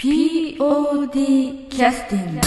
[0.00, 2.40] POD キャスティング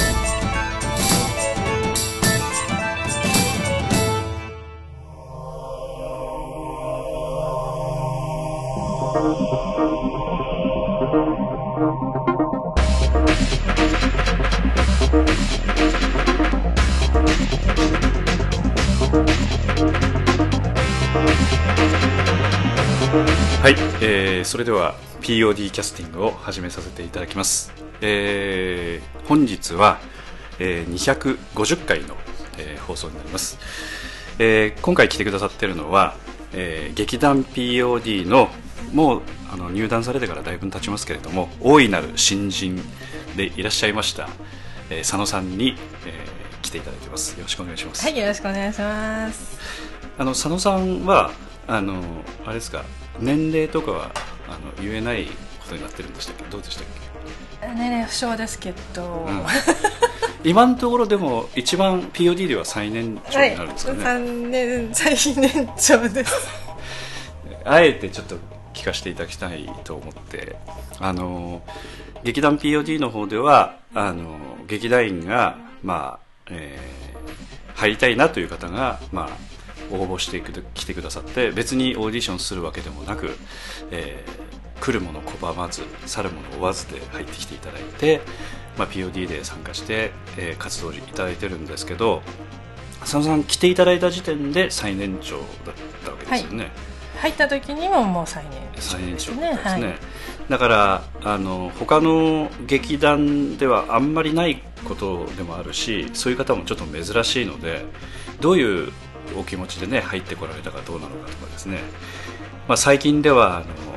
[23.62, 27.72] はい、えー、それでは POD キャスティングを始めさせていただきます、
[28.02, 30.00] えー、本日は、
[30.60, 32.16] えー、250回の、
[32.58, 33.58] えー放送になります、
[34.40, 36.16] えー今回来てくださっているのは、
[36.54, 38.50] えー劇団 POD の
[38.94, 39.22] もう
[39.54, 42.82] あの入団されてからだいぶ経ちますけれども大いなる新人
[43.38, 44.28] でいらっしゃいました、
[44.90, 45.76] えー佐野さんに、
[46.06, 47.32] えー来ていただいてます。
[47.38, 49.58] よろしくお願いします、はい、よろしくお願いします。
[50.18, 51.32] あの佐野さんは
[51.68, 52.02] あの
[52.46, 52.84] あれですか
[53.20, 54.12] 年齢とかは
[54.52, 56.44] あの言えないことになってるんでしたっけ？
[56.46, 56.86] どうでしたっ
[57.76, 59.44] 年齢不詳ですけど、うん。
[60.44, 66.34] け今のところでも一番 POD では最年長になるんですかね、三年最年長です。
[67.64, 68.38] あえてちょっと
[68.74, 70.56] 聞かせていただきたいと思って。
[71.00, 71.62] あの
[72.24, 77.02] 劇団 POD の方ではあの劇団員がまあ、えー
[77.74, 83.36] 入りたいなという方がまあ応募してくる来てくださって別にオーディションするわけでもなく、
[83.90, 84.41] えー
[84.82, 88.20] 来るもの拒まず去るもの追わずで入ってきていただいて、
[88.78, 92.22] まあ、POD で参加して、えー活動いただいてるんですけど
[93.02, 95.46] 佐野さん来ていただいた時点で最年長だっ
[96.04, 96.72] たわけですよね、
[97.20, 99.42] 入った時にももう最年長最年長ですね。
[99.42, 99.94] ね、はい。
[100.50, 107.86] だからあの他の劇団ではあんまりないことでもあるしそういう方もちょっと珍しいので
[108.40, 108.92] どういう
[109.38, 111.80] お気持ちでね入ってこられたかどうなのかとかですね、
[112.68, 113.91] まあ、最近ではあの、えー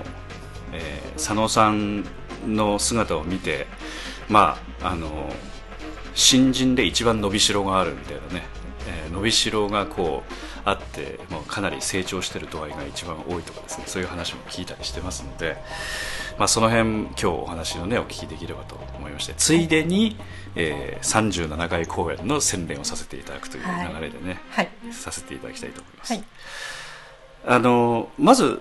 [1.17, 2.05] 佐野さん
[2.47, 3.67] の姿を見て
[4.29, 5.31] まああの
[6.15, 8.47] 新人で一番伸びしろがあるみたいなね、
[8.89, 10.33] えー伸びしろがこう
[10.65, 15.57] あってもうかなり成長してる度合いが一番多いとかですねそういう話も聞いたりしてますので、
[16.37, 20.17] まあ、その辺今日お話をねお聞きできればと思いましてついでに、
[20.57, 24.71] えー37回公演の洗練をさせていただくという流れでね、はい。
[24.91, 26.13] させていただきたいと思います。
[26.13, 26.25] はい。
[27.47, 28.61] あのまず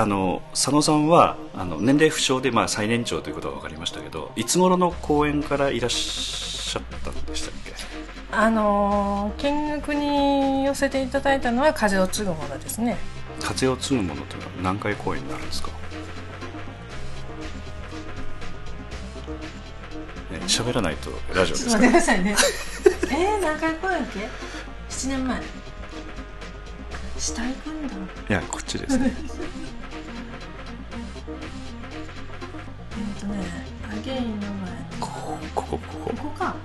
[0.00, 7.72] あの佐野さんはあの年齢不詳で、まあ、最年長ということは分かりましたけどいつ頃の公演からいらっしゃったんでしたっけ？
[8.30, 12.96] あのー見学に寄せていただいたのは風を継ぐものですね。
[13.40, 15.70] 風を継ぐものというのは何回公演になるんですか？
[15.70, 15.74] ね
[20.46, 21.78] 喋らないとラジオですか？
[21.78, 22.36] らちょっと待ってくださいね。
[23.10, 24.28] えー、何回公演っけ
[24.90, 25.40] ？7年前。
[27.18, 27.94] 下行くんだ。
[28.28, 29.12] いやこっちですね
[33.28, 33.66] ね。
[33.90, 34.70] アゲインの前。
[35.00, 36.14] ここここここ。
[36.16, 36.56] こか、こ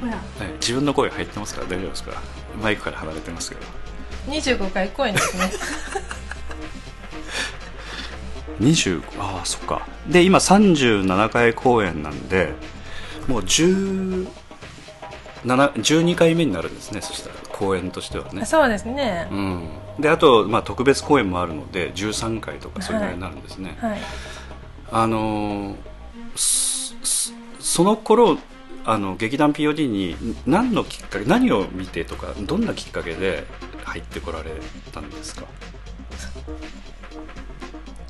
[0.00, 0.20] こや。
[0.60, 2.22] 自分の声入ってますから大丈夫ですか
[2.62, 3.62] マイクから離れてますけど。
[4.28, 5.50] 25回公演ですね。
[8.60, 9.86] 25ああそっか。
[10.08, 12.52] で今37回公演なんで
[13.28, 14.28] もう10
[15.44, 17.00] 12回目になるんですね。
[17.00, 18.44] そしたら公演としてはね。
[18.44, 23.90] そうですね、うん、であと、まあ、特別公演もあるので13回とかそれぐらいになるんですね、はい。
[23.92, 24.00] はい。
[24.90, 25.76] あのー
[27.60, 28.38] その頃
[28.84, 30.16] あの劇団 POD に
[30.46, 33.44] 何のきっかけ何を見てとかどんなきっかけで
[33.84, 34.50] 入ってこられ
[34.92, 35.44] たんですか、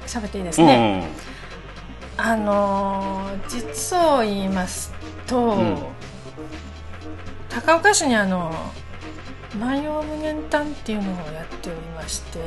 [0.07, 1.09] 喋っていいですね？
[2.17, 4.93] あのー実を言います
[5.27, 5.79] と、うん。
[7.49, 8.53] 高岡市にあの
[9.59, 12.39] 万葉無限譚っていうのをやっておりまして。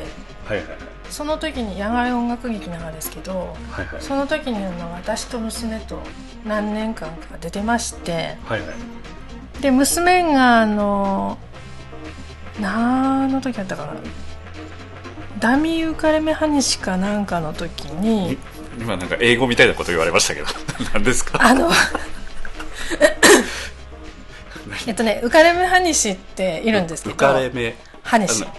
[0.46, 0.68] はいはい
[1.12, 4.02] その時に野外音楽劇なんですけどはいはい。
[4.02, 6.00] その時にあの私と娘と
[6.46, 9.62] 何年間か出てましてはいはい。
[9.62, 11.38] で娘があの
[12.60, 13.94] 何の時だったかな
[15.40, 18.38] ダミーウカレメハニシかなんかの時に
[18.80, 20.48] 今なんか英語みたいなこと言われましたけど
[20.94, 21.40] 何ですか？
[21.42, 21.70] あの
[24.88, 27.16] えっとねウカレメハニシっているんですけど。
[27.16, 27.76] 浮かれ目
[28.12, 28.44] ハニシ。
[28.44, 28.50] うん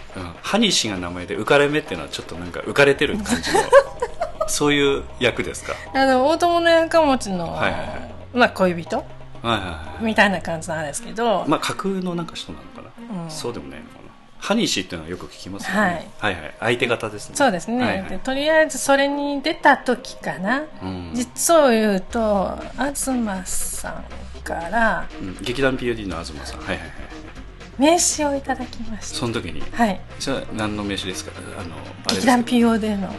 [0.43, 3.61] ハニシが名前で浮かれ目っていうのはちょっとなんか浮かれてる感じの
[4.49, 5.75] そういう役ですか？
[5.95, 8.13] あの大友のやかもちの、はいはいはい。
[8.33, 8.97] まあ、恋人？
[8.97, 9.05] は
[9.43, 10.05] いはいはい。
[10.05, 13.31] みたいな感じなんですけど、まあ架空のなんか人なのかな、うん。
[13.31, 14.01] そうでもないのかな？
[14.39, 16.35] ハニシっていうのはよく聞きますよね、はい。
[16.35, 16.55] はいはい。
[16.61, 17.37] 相手方ですね。
[17.37, 18.09] そうですね、はいはい。
[18.09, 21.11] でとりあえずそれに出た時かな、うん。
[21.15, 24.05] 実を言うと東さん
[24.43, 25.37] からうん。
[25.43, 26.61] 劇団 POD の東さん。
[26.61, 26.89] はいはいはい
[27.79, 29.63] 名刺をいただきましたその時に？
[29.73, 30.01] はい。
[30.19, 31.33] それは何の名刺ですか？
[31.59, 31.75] あの
[32.07, 33.15] あれ劇団 PO での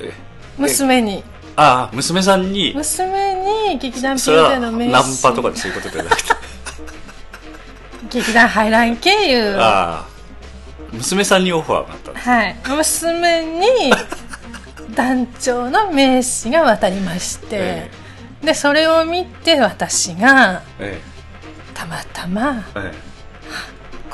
[0.00, 0.12] え
[0.58, 1.24] 娘に。
[1.56, 2.72] ああ娘さんに？
[2.74, 6.34] 娘に劇団ピそれはューテの名ナン刺パとかでそういうことじゃなくて。
[8.10, 10.06] 劇団排卵経由ああ。
[10.92, 12.28] 娘さんにオファーがあったんです。
[12.28, 12.56] はい。
[12.76, 13.92] 娘に
[14.94, 17.90] 団長の名刺が渡りまして、え
[18.44, 21.00] でそれを見て私がえ。
[21.72, 23.13] たまたまええ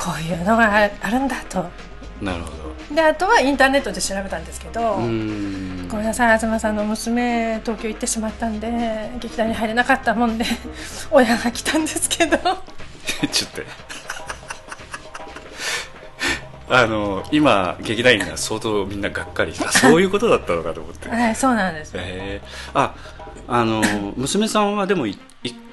[0.00, 1.67] こういうのがあるんだと。
[2.23, 2.50] えなるほ
[2.88, 2.94] ど。
[2.94, 10.47] であとはインターネットで調べたんですけど、ごめんなさい東さんの娘東京行ってしまったんで劇団に入れなかったもんで
[11.12, 12.38] 親が来たんですけど。
[13.31, 13.62] ちょっと。
[16.73, 19.70] あの今劇団員が相当みんながっかりした。
[19.70, 21.11] そういうことだったのかと思って。
[21.11, 22.41] はいそうなんですえ。
[22.73, 22.94] ー、あ
[23.46, 23.82] あの
[24.17, 25.19] 娘さんはでも1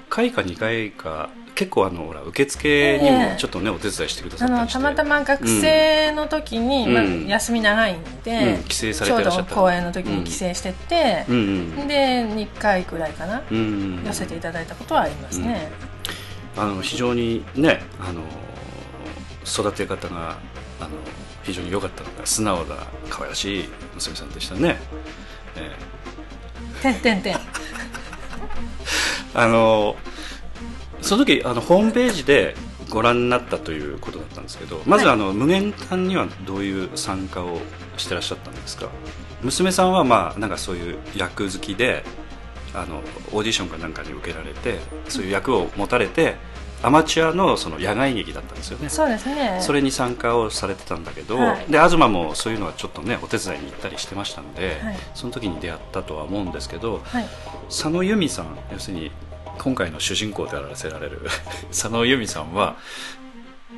[0.09, 4.77] 回か2回か結構あのほら受付にもちょっとね、お手伝いしてくださあったりして。
[4.77, 7.13] のたまたま学生の時に、まあ、うん。
[7.13, 15.71] うん休み長いんで、うん帰省さちょうどれてらっしゃった公演の時に帰省してて、うんうんで2回くらいかな、寄せていただいたことはありますね、
[16.56, 18.21] あの非常にねあの
[19.45, 20.38] 育て方が
[20.80, 20.89] あの
[21.42, 22.75] 非常に良かったのが素直な
[23.09, 24.77] 可愛らしい娘さんでしたね、
[25.56, 25.75] え
[26.83, 27.36] てんてんてん。
[27.36, 27.39] ー
[29.33, 29.95] あの
[31.01, 32.55] その時あのホームページで
[32.89, 37.59] ご覧になったということだったんですけどまず、はいあの無限館にはどういう参加を
[37.97, 38.89] してらっしゃったんですか？
[39.41, 42.03] 娘さんはまあなんかそういう役好きで
[42.73, 42.97] あの
[43.31, 44.79] オーディションかなんかに受けられて
[45.09, 46.35] そういう役を持たれて
[46.83, 48.88] アマチュアのその野外劇だったんですよね。
[48.89, 49.57] そうですね。
[49.61, 51.65] それに参加をされてたんだけど、はい。
[51.71, 54.97] で東もそういうのはちょっとねお手伝いに行ったりしてましたんで、はい。
[55.15, 57.25] その時に出会ったとは思うんですけどはい。
[57.67, 59.11] 佐野由美さん要するに
[59.57, 61.21] 今回の主人公であらせられる
[61.69, 62.75] 佐野由美さんは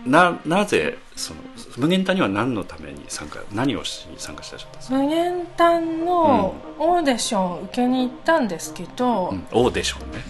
[0.05, 1.39] ななぜその
[1.77, 9.47] 無限谷は何のために参加何をしに参加したんですか、無限丹のオーディション受けに行ったんですけど、うん。
[9.51, 10.23] オーディションね、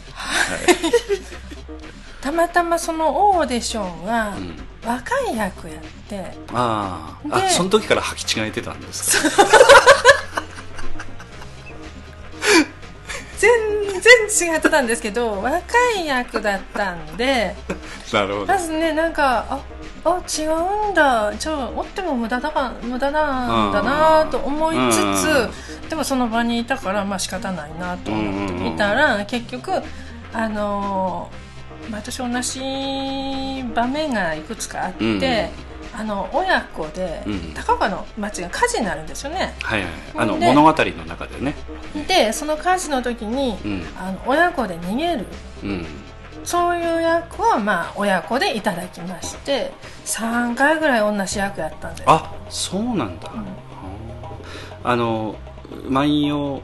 [2.21, 7.35] たまたまそのオーディションがうん、若い役やってあー。
[7.35, 9.43] あでその時から履き違えてたんですか？
[13.39, 13.49] 全
[14.29, 15.61] 然違ってたんですけど若
[15.97, 17.55] い役だったんで
[18.13, 18.45] なるほど。
[18.47, 19.59] まずねなんかあ
[20.05, 21.33] あ違うんだ。
[21.37, 29.81] じゃあおっても無駄だか無駄なんだなと思いつつでもその場にいたからまあ仕方ないなと思っていたら結局
[30.33, 31.49] あのー
[31.89, 35.19] 毎年同じ場面がいくつかあって、うん
[35.99, 37.53] あの親子でうん。
[37.53, 39.53] 高岡の町が火事になるんですよね。
[39.61, 39.91] はいはい。
[40.15, 41.55] あので物語の中でね。
[42.07, 43.83] でその火事の時に、うん。
[43.99, 45.25] あの親子で逃げる。
[45.63, 45.85] うん。
[46.45, 49.73] そういう役はまあ親子でいただきまして
[50.05, 52.03] 3回ぐらい同じ役やったんです。
[52.07, 53.29] あそうなんだ、
[54.83, 55.35] あの
[55.89, 56.61] 万葉、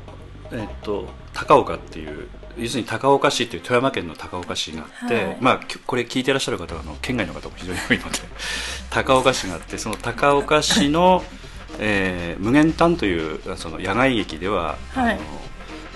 [0.52, 5.38] えっと、高岡っていう要するに高岡市っていう富山県の高岡市があって、はい。
[5.40, 8.20] まあ、これ聞いてらっしゃる方はあの県外の方も非常に多いので
[8.90, 11.24] 高岡市があってその高岡市の、
[11.80, 15.14] えー無限丹というその野外劇では、はい。
[15.14, 15.22] あの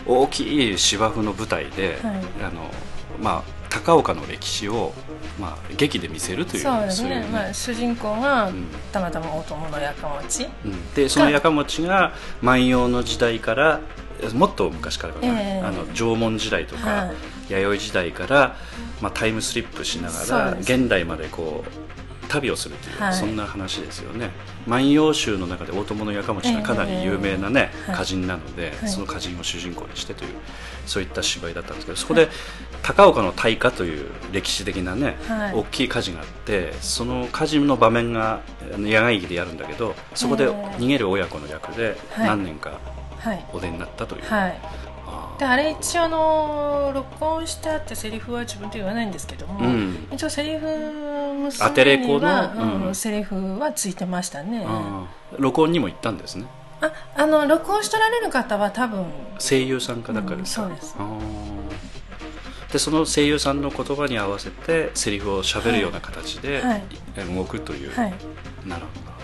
[0.05, 2.13] 大きい芝生の舞台で、はい。
[2.43, 2.69] あの
[3.21, 4.93] まあ、高岡の歴史を、
[5.39, 7.21] まあ、劇で見せるというそうですね。
[7.21, 8.65] いまあ、主人公がうん。
[8.91, 10.93] たまたま大友のやかもちうん。
[10.93, 13.79] でそのやかもちが万葉の時代から
[14.33, 15.61] もっと昔からかな、ええ。
[15.61, 17.13] あの縄文時代とか、は
[17.49, 17.53] い。
[17.53, 18.55] 弥生時代から、
[19.01, 23.13] まあ、タイムスリップしながら現代までこう旅をするという、はい。
[23.13, 24.29] そんな話ですよね。
[24.67, 28.89] 万葉集の中で大友のやかもちがかなり有名なね、ええ歌人なので、はい。
[28.89, 30.31] その歌人を主人公にしてという
[30.85, 32.29] そういった芝居だったんですけどそこで
[32.83, 35.53] 高岡の大火という歴史的なね、はい。
[35.53, 38.41] 大きい火事があってその火事の場面が
[38.77, 40.51] 野外劇でやるんだけどそこでええ。
[40.77, 42.27] 逃げる親子の役ではい。
[42.27, 42.98] 何年かはい
[43.53, 44.59] お出になったという、はい。
[45.39, 50.07] であれ一応あの録音してあってセリフは自分で言わないんですけども、うん。
[50.11, 50.67] 一応セリフ
[51.61, 52.95] アテレのは、うんうん。
[52.95, 54.63] セリフはついてましたね。
[54.67, 55.41] あー。
[55.41, 56.45] 録音にも行ったんですね。
[56.81, 59.05] ああの録音しとられる方は多分
[59.37, 60.95] 声優さんかだからうんそうです。
[62.71, 66.83] でその声優さんの言葉に合わせてセリフを喋るような形ではい。
[67.35, 68.13] 動くという、はい。
[68.65, 69.18] なるほど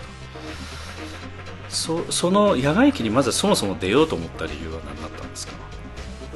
[1.76, 5.52] そその野外機にまずそもそも出ようと思った理由は何だったんですか？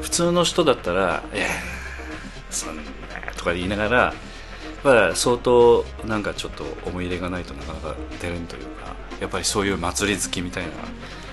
[0.02, 1.46] 普通の人だったら「いや
[2.50, 2.82] そんな」
[3.36, 4.14] とか言いながら
[4.84, 10.70] まあ相当なんかちょっと思い入れがないとなかなか出れんというかやっぱりそういう祭り好きみたいな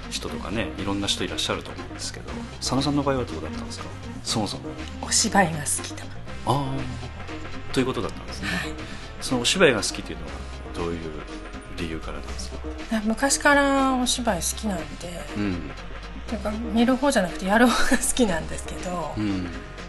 [0.10, 3.86] 人とかねいろんな人いらっしゃると思うんですけど佐野さんの場合はどうだったんですか？
[4.24, 4.64] そもそも。
[5.02, 6.06] お芝居が好きだ
[6.46, 8.72] ああということだったんですね、はい。
[9.20, 10.32] そのお芝居が好きというのは
[10.74, 11.00] どういう
[11.78, 12.58] 理由からなんですか
[13.06, 14.84] 昔からお芝居好きなんで
[15.38, 15.72] うん。
[16.28, 19.48] ていうか見る方じゃなくてやる方が好きなんですけど、うん、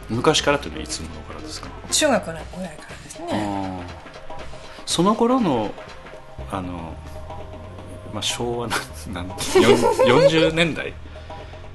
[0.08, 3.82] 昔からというのはいつ頃からですか、中学のぐらいからですね。
[4.86, 5.72] その頃の
[6.50, 6.94] あの、
[8.14, 8.76] まあ、昭和な
[9.12, 10.94] なんてよん40年代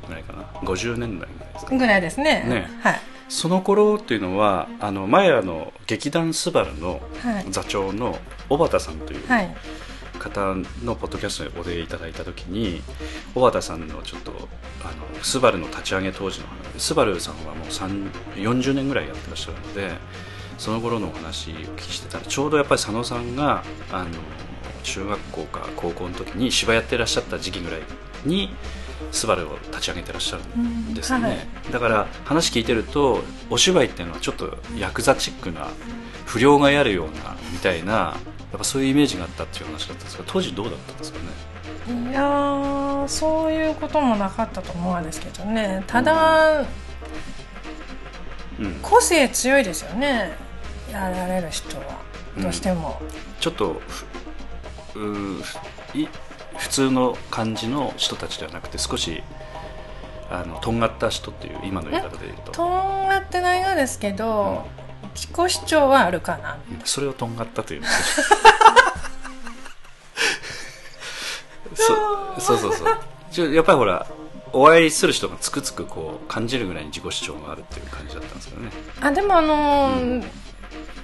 [0.07, 1.75] ぐらいかな？50年代ぐらいですか？
[1.75, 2.43] ぐらいですね。
[2.47, 2.69] ね。
[2.81, 3.01] はい。
[3.29, 7.45] その頃っていうのはあの前あの劇団スバルのはい。
[7.49, 8.17] 座長の
[8.49, 9.55] 小畑さんというはい
[10.23, 12.81] 方のポッドキャストにお出いただいた時に
[13.35, 14.31] 小畑さんのちょっと
[14.81, 19.91] あのスバルの立ち上げ当時の話スバルさんはもう3 40年ぐらいやってらっしゃるので
[20.57, 24.09] その頃のお話をお聞きしてたらちょうどやっぱり佐野さんがあの
[24.83, 27.81] 中学校か高校の時に芝居やってらっしゃった時期ぐらい
[28.25, 28.49] に
[29.11, 31.37] スバルを立ち上げてらっしゃるんですよね、うんは
[31.69, 31.71] い。
[31.71, 35.67] だから話聞いてるとお芝居っていうのはちょっとヤクザチックな
[36.25, 38.15] 不良がやるようなみたいなや
[38.55, 41.25] っぱそういうイメージがあったっていう話だったんですが当時どうだったんですかね？
[42.11, 45.83] いやーそういうこともなかったと思うんですけどね。
[45.87, 46.65] ただ、う
[48.67, 50.31] ん、個性強いですよね。
[50.91, 52.01] やられる人は。
[52.37, 53.01] どうしても、
[53.39, 53.81] ちょっと
[54.93, 55.43] ふうー
[55.93, 56.07] い
[56.57, 59.21] 普通の感じの人たちではなくて少し
[60.31, 62.53] あのとんがった人っていう今の言い方で言うと。
[62.53, 64.65] とんがってないがですけど、
[65.15, 66.57] 自己主張はあるかな。
[66.85, 67.81] それをとんがったという。
[67.81, 67.87] の
[71.75, 71.95] そ
[72.39, 72.97] そうそうそう。
[73.31, 74.05] ちょやっぱりほら
[74.51, 78.71] お会いする人がつくつくこう感じるぐらいに自己主張があるっていう感じだったんですけどね。
[79.01, 80.23] あでもあのー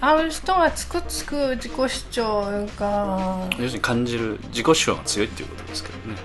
[0.02, 3.48] 会う人はつくつく自己主張が。
[3.52, 6.16] 要するに感じる自己主張が強いっていうことですけどね、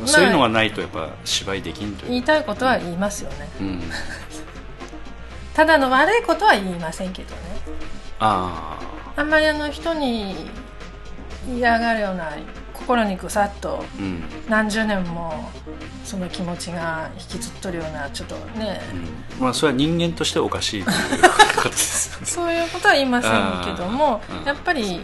[0.00, 2.10] うん、そういうのがないとやっぱ芝居できんという。
[2.10, 3.48] 言いたいことは言いますよね。
[3.60, 3.82] うん、
[5.54, 7.40] ただの悪いことは言いませんけどね。
[8.18, 8.78] あ
[9.16, 10.34] ああんまりあの人に
[11.56, 12.32] 嫌がるような
[12.72, 14.24] 心にぐさっとうん。
[14.48, 15.50] 何十年も
[16.04, 18.80] その気持ちが引きずっとるようなちょっとね、
[19.38, 19.44] うん。
[19.44, 20.84] まあそれは人間としておかしい
[22.24, 25.00] そういうことは言いませんけどもやっぱり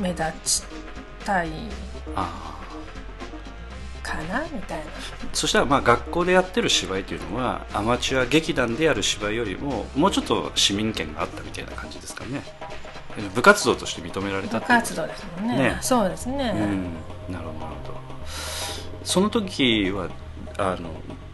[0.00, 0.62] 目立ち
[1.24, 1.50] たい。
[2.16, 2.51] あか
[4.32, 4.84] なみたいな。
[4.84, 4.88] あ
[5.32, 12.42] そしたらまあ学校でやってる芝居というのはアマチュア劇団でやる芝居よりももうちょっと市民権があったみたいな感じですかね。
[13.34, 15.56] 部活動として認められた部活動ですもんね。
[15.58, 15.78] ね。
[15.82, 17.32] そうですね、うん。
[17.34, 18.00] なるほどなるほど。
[19.04, 20.08] その時は
[20.58, 20.90] あの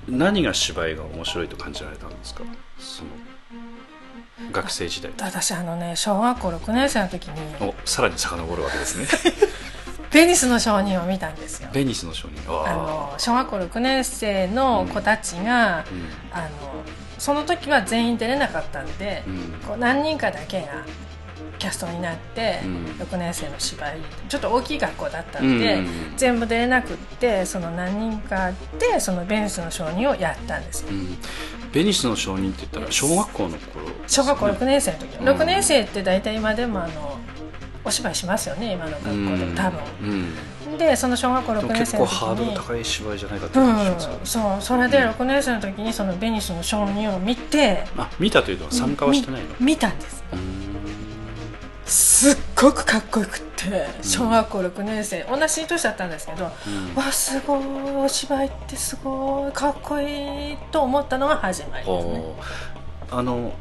[0.08, 2.42] 何が芝居が面白いと感じられたんですか？
[2.78, 3.10] その
[4.52, 5.12] 学生時代。
[5.20, 7.40] 私あのね小学校6年生の時に。
[7.60, 9.06] おさらに遡るわけですね
[10.12, 11.68] ベニスの商人を見たんですよ。
[11.72, 15.84] ベニスの商人あの小学校6年生の子たちが、
[16.32, 16.48] あの
[17.18, 19.32] その時は全員出れなかったんで、うん。
[19.34, 20.84] うんこう何人かだけが
[21.58, 22.84] キャストになって、うん。
[23.00, 23.98] 6年生の芝居
[24.28, 30.88] ちょっと大きい学校だったんで、うん全部出れなくってその何人かでそのベニスの商人をやったんですよ。
[30.90, 31.18] うん。
[31.70, 33.58] ベニスの商人って言ったら小学校の頃
[34.06, 37.18] 小学校6年生の時、うん6年生って大体今でもあの
[37.88, 39.80] お芝居しますよね今の学校でも多分、
[40.68, 40.78] うん。
[40.78, 44.62] でその小学校6でも年結構生の時にハードル高い芝居じゃないかってう感じしますよねん、そう。
[44.62, 49.48] それで6年生の時にそのベニスの商人を見てあ見たというのは参加はしてないの？
[49.60, 50.24] み見たんです。
[51.86, 56.48] すっごくかっこよくって小学校6年生、同じ年だったんですけど、う
[56.92, 56.94] ん。
[56.94, 57.60] わすごい
[57.96, 62.22] お芝居ってすごいかっこいいと思ったのが始まりですね。
[63.10, 63.54] あの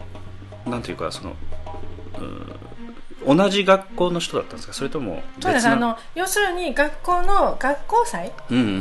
[0.65, 1.35] なんていうかその
[2.19, 2.51] うん
[3.25, 4.73] 同じ学校の人だったんですか？
[4.73, 5.67] それとも別そうです。
[5.67, 8.31] あの要するに学校の学校祭？
[8.51, 8.71] うんうんうん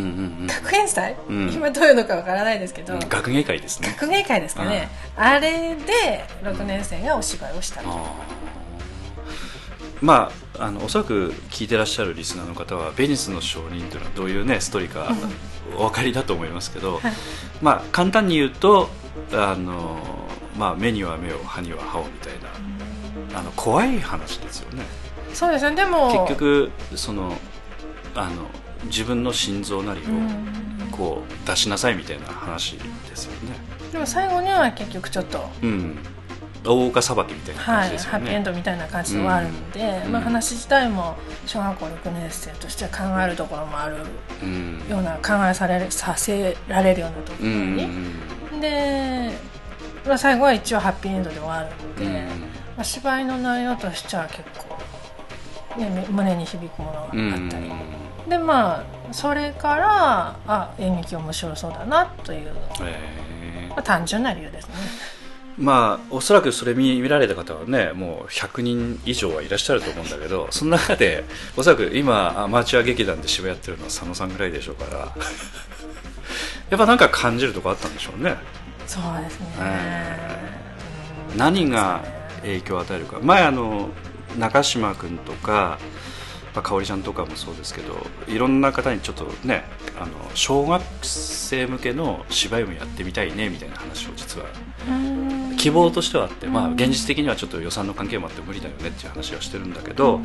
[0.40, 1.52] うん学園祭、うん。
[1.52, 3.00] 今どういうのかわからないですけど、うん。
[3.00, 3.88] 学芸会ですね。
[3.98, 7.88] 学芸会ですかね、あれで6年生がお芝居をしたと、
[10.02, 15.14] まああのおそらく聞いてらっしゃるリスナーの方はベニスの証人というのはどういうねストーリーか
[15.78, 17.12] お分かりだと思いますけど、はい。
[17.62, 18.88] まあ簡単に言うと
[19.32, 19.98] あの、
[20.56, 22.75] まあ、目には目を歯には歯をみたいな
[23.36, 24.82] あの怖い話ですよね。
[25.34, 25.76] そうですね。
[25.76, 27.32] でも結局その
[28.14, 28.46] あの
[28.86, 30.26] 自分の心臓なりうん。
[30.26, 30.30] を
[30.90, 33.56] こう出しなさいみたいな話ですよね。
[33.92, 35.98] でも最後には結局ちょっとうん。
[36.64, 40.12] 大岡裁きみたいな感はい、じですよね、ハッピーエンドみたいな感じで終わるので、うん。
[40.12, 41.14] まあ、話自体も
[41.46, 43.98] 小学校6年生としては考えるところもある
[44.42, 44.82] うん。
[44.90, 48.56] ような考えされるさせられるようなところうんうん。
[48.56, 49.30] に、で、
[50.06, 54.42] まあ、最後は一応ハッピーエンドで終わるので、うんまあ、芝居の内容としては結
[55.76, 57.70] 構、ね、胸に響くものがあうんったり、
[58.28, 62.52] でまあそれからあ演劇面白そうだなという、
[62.82, 63.68] え。
[63.70, 64.74] まあ、単純な理由ですね。
[65.58, 71.24] まあおそらくそれ見見られた方はねもう100人以上はいらっしゃると思うんだけどその中で
[71.56, 75.12] おそらく今アマチュア劇団で芝居やってるのは佐野さんぐらいでしょうから。
[76.68, 78.34] やっぱなんか感じるとこあったんでしょうね。
[78.88, 80.38] そうですね、え
[81.32, 82.02] うん何が
[82.42, 83.18] 影響を与えるか。
[83.22, 83.88] 前あの
[84.38, 85.78] 中島君とか
[86.54, 87.94] まあ香織ちゃんとかもそうですけど
[88.28, 89.64] いろんな方にちょっとね
[89.98, 94.46] あの小学生向けの芝居もやってみたいねみたいな話を実は
[94.88, 95.56] うん。
[95.56, 96.74] 希望としてはあって、まあ、うん。
[96.74, 100.20] 現実的にはちょっと予算の関係もあって無理だよねっていう話はしてるんだけど、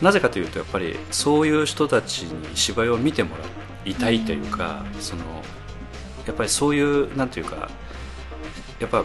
[0.00, 3.44] なぜかというとやっぱりそういう人たちに芝居を見てもら
[3.84, 5.22] いたいというか、その
[6.26, 7.68] やっぱりそういうなんていうか
[8.78, 9.04] やっぱ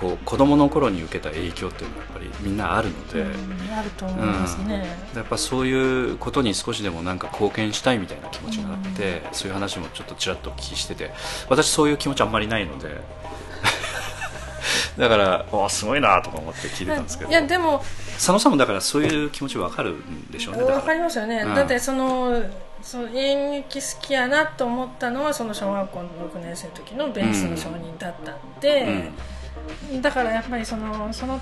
[0.00, 11.10] こう子供の頃に受けた影響っていうのはやっぱりみんなあるので、うんあると思いますね、やっぱそういうことに少しでもなんか貢献したいみたいな気持ちがあって、そういう話もちょっとちらっとお聞きしてて
[11.48, 12.88] 私そういう気持ちあんまりないので。
[14.98, 17.30] だからあすごいなとか思って聞いてたんですけど。
[17.30, 17.82] いやでも
[18.14, 21.54] 佐野さんもだからそういう気持ちわかるんでしょうねだわかりますよね、うん。
[21.54, 22.42] だってその
[22.82, 29.10] その演劇好きやなと思ったのはその小学校の6年生の時のベースの承認だったんで、
[30.00, 31.40] だからやっぱりそのその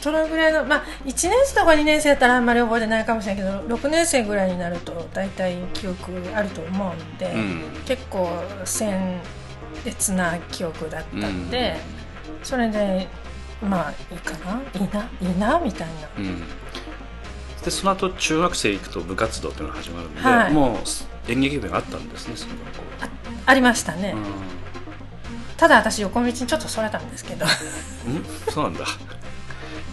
[0.00, 7.40] それぐらいのまあ1年生とか2年生だったらあんまり覚えてないかもしれないけど6年生ぐらいになると大体記憶あると思うんで、うん。
[7.40, 8.28] うん結構
[8.64, 9.20] 鮮
[9.84, 11.76] 烈な記憶だったんで、
[12.42, 13.06] それで
[13.62, 14.60] まあいいかな？
[14.74, 15.08] いいな？
[15.20, 15.60] いいな？
[15.60, 15.94] みたいな。
[16.18, 16.42] うん。
[17.64, 20.52] でその後中学生行くと部活動っていうのが始まるので、はい。
[20.52, 22.82] もう演劇部があったんですねその学校
[23.46, 24.18] ありましたね、う
[25.56, 27.46] ただ私横道にちょっとそれたんですけど。
[27.46, 27.50] は
[28.08, 28.24] んうん？
[28.52, 28.84] そうなんだ。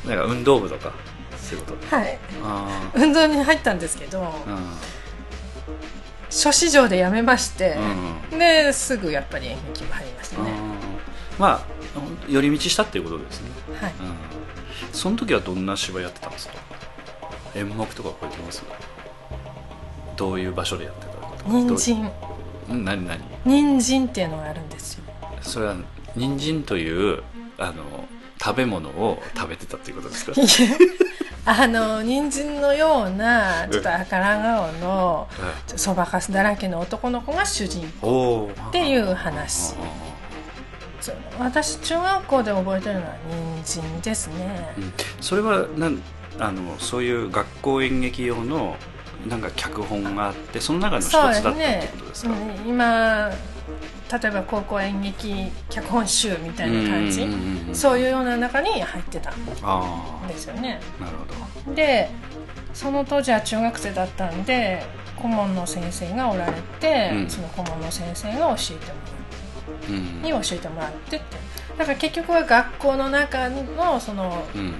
[0.06, 0.92] なんか運動部とか
[1.38, 1.86] そういうこと？
[1.98, 2.00] い。
[2.44, 4.58] あ運動に入ったんですけどあうん。
[6.30, 7.78] 諸市場で辞めまして、
[8.32, 10.52] うんですぐやっぱり演劇部入りましたね、
[11.38, 11.62] まあ
[12.28, 13.94] 寄り道したっていうことですね、はい。
[14.00, 14.16] うん、
[14.92, 16.56] その時はどんな芝居やってたんですか？
[17.54, 18.64] 演目とか覚えてます？
[20.18, 21.20] どういう場所でやってたと？
[21.20, 22.12] か人参。
[22.68, 23.20] 何何？
[23.46, 25.03] 人参っていうのがあるんですよ
[25.44, 25.76] それは
[26.16, 27.24] 人参という
[27.58, 28.08] あの
[28.44, 30.34] 食べ物を食べてたっていうことですか？
[31.46, 35.78] あの人参のようなちょっと赤ら顔のはい。
[35.78, 39.76] そばかすだらけの男の子が主人公っっていう話。
[41.38, 43.16] 私中学校で覚えてるのは
[43.66, 44.74] 人参ですね。
[44.78, 44.94] うん。
[45.20, 46.02] それはなん
[46.40, 48.78] あのそういう学校演劇用の
[49.28, 52.32] なんか脚本があってその中の一つだったってねことですか？
[52.32, 53.30] うん今
[54.12, 57.28] 例えば高校演劇脚本集みたいな感じ
[57.74, 60.80] そういうような中に入ってたんあですよね。
[61.00, 61.76] あなるほど。
[61.76, 62.10] で
[62.74, 64.84] その当時は中学生だったんで
[65.24, 67.30] 顧問の先生がおられて、うん。
[67.30, 69.00] その顧問の先生が教えても
[69.88, 69.92] らう。
[69.92, 69.96] ん。
[69.96, 71.38] うに教えてもらってって。
[71.78, 74.74] だから結局は学校の中のそのうん。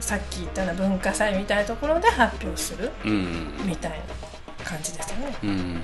[0.00, 3.52] さっき言ったような文化祭みたいなところで発表するうん。
[3.66, 5.36] みたいな感じですよね。
[5.42, 5.82] うん。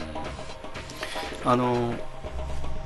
[1.45, 1.95] あの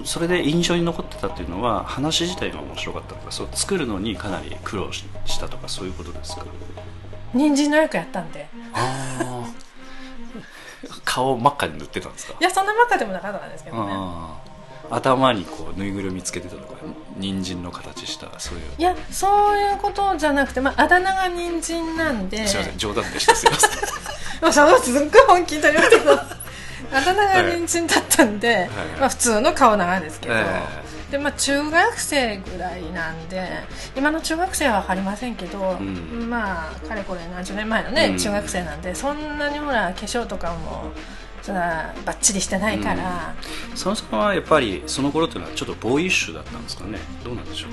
[0.04, 6.44] それで印象に残ってたっていうのは話自体が面白かったとかそう作るのにかなり苦労ししたとかそういうことですか？
[7.34, 8.48] 人参の役やったんで。
[8.72, 9.46] ああ
[11.04, 12.34] 顔真っ赤に塗ってたんですか？
[12.40, 13.92] いやそんなばっかでもなかったんですけどね。
[14.92, 16.74] 頭にこうぬいぐるみつけてたとか
[17.16, 18.64] 人参の形したそういう。
[18.78, 22.44] いやそういうことじゃなくて、まあ、あだ名が人参なんで。
[22.48, 23.34] すいません冗談でした。
[23.36, 23.70] すいません。
[24.42, 26.39] まあ、そのすっごい本気で言ってた
[26.92, 30.44] あだ名が人参だったんで、まあ、普通の顔長ですけど、え
[31.10, 33.48] でまあ、中学生ぐらいなんで
[33.96, 36.30] 今の中学生は分かりませんけど、ん。
[36.30, 38.18] まあかれこれ何十年前のね、うん。
[38.18, 40.90] 中学生なんでそんなにほら化粧とかも
[41.42, 43.34] そんなバッチリしてないから、
[43.72, 46.98] 佐野さんはやっぱりその頃っていうのはちょっとボーイッシュだったんですかね？
[47.24, 47.70] どうなんでしょう？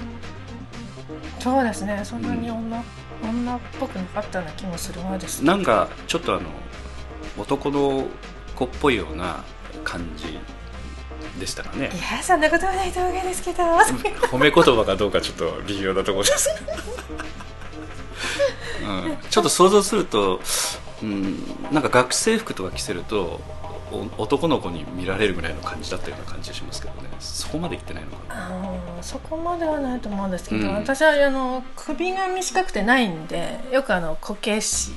[1.44, 2.00] そうですね。
[2.04, 2.84] そんなに女,、
[3.22, 6.50] 女っぽくなかったような気もするわですなんかちょっとあの
[7.38, 8.06] 男の
[8.58, 9.44] 子っぽいような
[9.84, 10.40] 感じ
[11.40, 11.92] でしたかね。
[11.94, 13.64] いやそんなことはないと思うんですけど。
[13.64, 16.50] 褒め言葉かどうかちょっと微妙なところです。
[18.84, 20.40] うん、ちょっと想像すると、
[21.04, 21.38] うん、
[21.72, 23.42] なんか学生服とか着せると
[23.92, 27.10] お男の子に見られるぐらいの感じだったような感じがしますけどね。
[27.20, 28.52] そこまで言ってないのかな。
[29.02, 30.76] そこまではないと思うんですけど、うん。
[30.76, 34.96] 私はあの首が短くてないんでよくあの固形師ん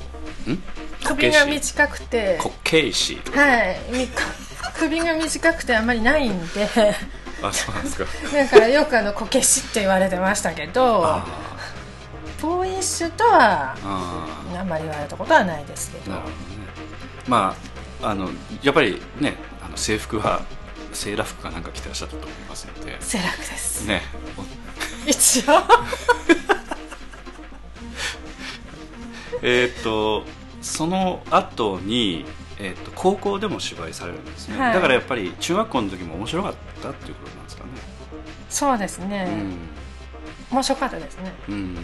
[1.04, 2.38] 首が短くて。
[2.38, 3.78] 滑稽師はい。
[3.90, 4.09] み
[4.78, 6.68] 首が短くてあんまりないんで。
[7.42, 8.04] あそうなんですか。
[8.33, 11.26] だからよくあのこけしって言われてましたけどあ
[12.40, 13.87] ボーイッシュとはー。
[13.87, 16.12] ああんまり言われたことはないですけど。
[16.12, 16.20] ね。
[17.26, 17.54] ま
[18.02, 18.30] ああの
[18.62, 20.42] やっぱりねあの制服は
[20.92, 22.96] セーラー服かなんか着てらっしゃったと思いますので。
[23.00, 23.85] セラクです。
[23.87, 24.02] ね。
[25.06, 25.62] 一応
[29.42, 30.24] えーっと
[30.62, 32.26] その後に
[32.62, 34.74] えー、と高校でも芝居されるんですね、はい。
[34.74, 37.70] だからやっぱり中学校の時も面白かったっていうことなんですかね、
[38.50, 39.29] そうですね、
[40.50, 41.33] 面白かったですね。
[41.48, 41.55] うん。
[41.55, 41.79] うん、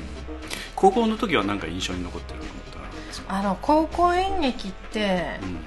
[0.74, 5.58] 高校の時は何か印象に残ってるものってあるんですか、あの高校演劇ってうん。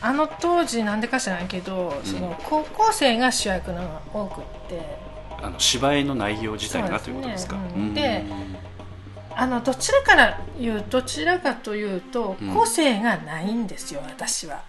[0.00, 4.80] あの当時なんでか知らないけど、その高校生が主役のが多くって。
[5.42, 7.56] あの芝居の内容自体がということですか？
[7.56, 7.82] そうですね。
[7.82, 7.94] うん。
[7.94, 8.24] で
[9.36, 12.54] あのどちらから言うどちらかというとうん。
[12.54, 14.62] 個性がないんですよ、私は。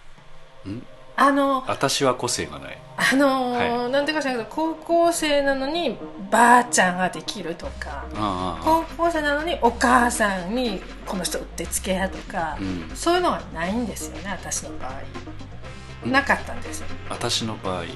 [0.64, 0.86] うん？
[1.18, 2.78] あの私は個性がない。
[2.98, 5.96] あのーはなんでか知らないけど高校生なのに
[6.30, 12.90] ばあちゃんができるとかああ高校生なのにお母さんにこの人うってつけやとか、うん。
[12.94, 14.92] そういうのがないんですよね私の場合。
[16.04, 16.12] うん。
[16.12, 16.86] なかったんですよ。
[17.08, 17.86] 私の場合はい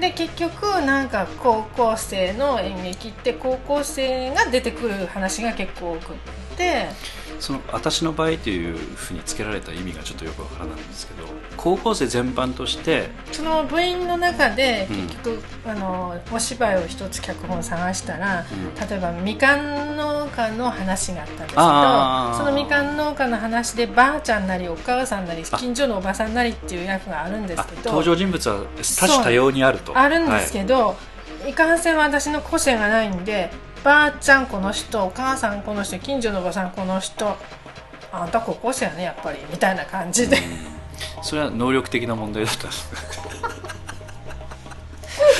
[0.00, 6.16] で結局なんか高校生の演劇って高校生が出てくる話が結構多くっ
[6.56, 6.86] て。
[7.40, 15.06] その私の場合というふうにつけられた意味がちょっとよくわからないんですけど高校生全般としてその部員の中でうん。
[15.08, 18.88] 結局、あのお芝居を一つ脚本探したら、うん。
[18.88, 25.56] 例えばみかん農家の話があったんですけどそのみかん農家の話でばあちゃんなりお母さんなりあ。
[25.56, 28.64] 近所のおばさんなりっていう役があるんですあけど登場人物は
[29.00, 29.96] 多種多様にあると。
[29.96, 30.96] あるんですど、けど、
[31.48, 33.50] い、かんせん私の個性がないんで
[33.84, 37.36] ばあちゃんこの人お母さんこの人近所のおばさんこの人
[38.12, 40.36] あんた高校生やねやっぱりみたいな感じで。
[40.36, 40.78] はい
[41.22, 42.96] それは能力的な問題だったんですか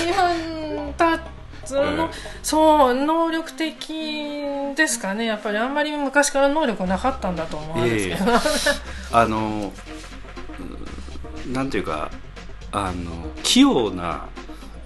[0.09, 1.21] 今た
[1.65, 2.09] その、ええ。
[2.43, 3.93] そう能力的
[4.75, 5.27] ですかね。
[5.27, 8.33] やっぱりあんまり昔から能力なかったんだと思うんですけど、
[9.13, 9.73] あの
[11.47, 12.11] うなんていうか
[12.73, 14.29] あの器用な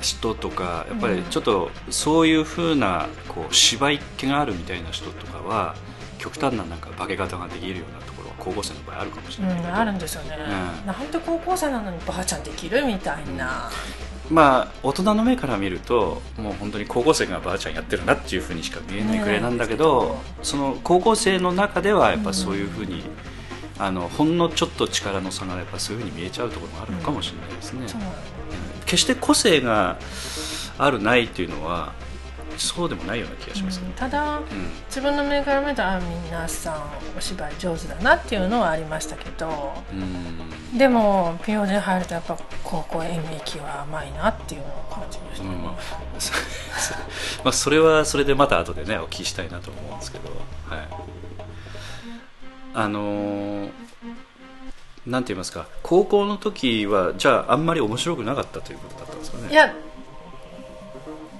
[0.02, 5.74] 人とかやっぱりちょっとそういうふうなこう芝居っ気があるみたいな人とかは
[6.18, 10.86] 極端ななんか化け方ができるようなところは高校生の場合あるかもしれないうん、あるんですよね、うん。
[10.86, 13.70] なんで高校生なのにばあちゃんできるみたいな、
[14.30, 23.02] まあ大人の目から見るともう本当に高校生がばあちゃんやってるなっていうふうにしか見えないくらいなんだけど、その高校生の中ではやっぱそういうふうに、
[23.78, 28.00] あのほんのちょっと力の差がやっぱそういうふうに見えちゃうところがあるのかもしれないですね、そう
[28.92, 29.96] 決して個性が
[30.76, 31.94] あるないっていうのは
[32.58, 34.44] そうでもないような気がしますけど、うんただうん。
[34.88, 36.82] 自分の目から見たらあ皆さん
[37.16, 40.76] お芝居上手だなっていうのはありましたけどうん。
[40.76, 45.44] でも PO で入るとやっぱ高校演劇は甘いなっていうのを感じました。
[45.44, 46.20] ね、うんまあ。
[46.20, 46.34] そ
[47.44, 50.28] まあそれはそれでまた後でねお聞きしたいなと思うんですけど、
[50.68, 50.88] はい、
[52.74, 53.70] あのー
[55.06, 59.52] なんて言いますか高校の時はじゃああんまり面白くなかったということだったんですかね。
[59.52, 59.74] いや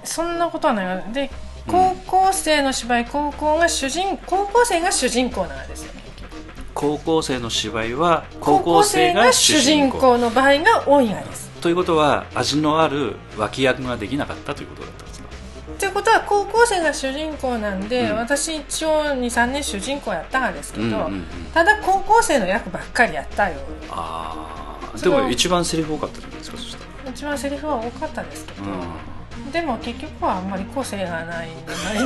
[0.03, 0.85] そんなことはない。
[0.85, 1.29] わで
[1.65, 5.93] 高校生の芝居高校が主人高校生が主人公なんですよ
[6.73, 15.12] 高校生の芝居は高校生が主人公高校生が主人公の場合が多いがですということは味のある脇役ができなかったということだった
[15.87, 18.15] んですかということは高校生が主人公なんで、うん。
[18.17, 21.23] 私一応23年主人公やったんですけど、うんうんうん。
[21.53, 23.55] ただ高校生の役ばっかりやったよ。
[23.89, 27.11] ああでも一番セリフ多かったじゃないですかそしたら。
[27.11, 28.67] 一番セリフは多かったですけど、う
[29.53, 31.49] でも結局はあんまり個性がない。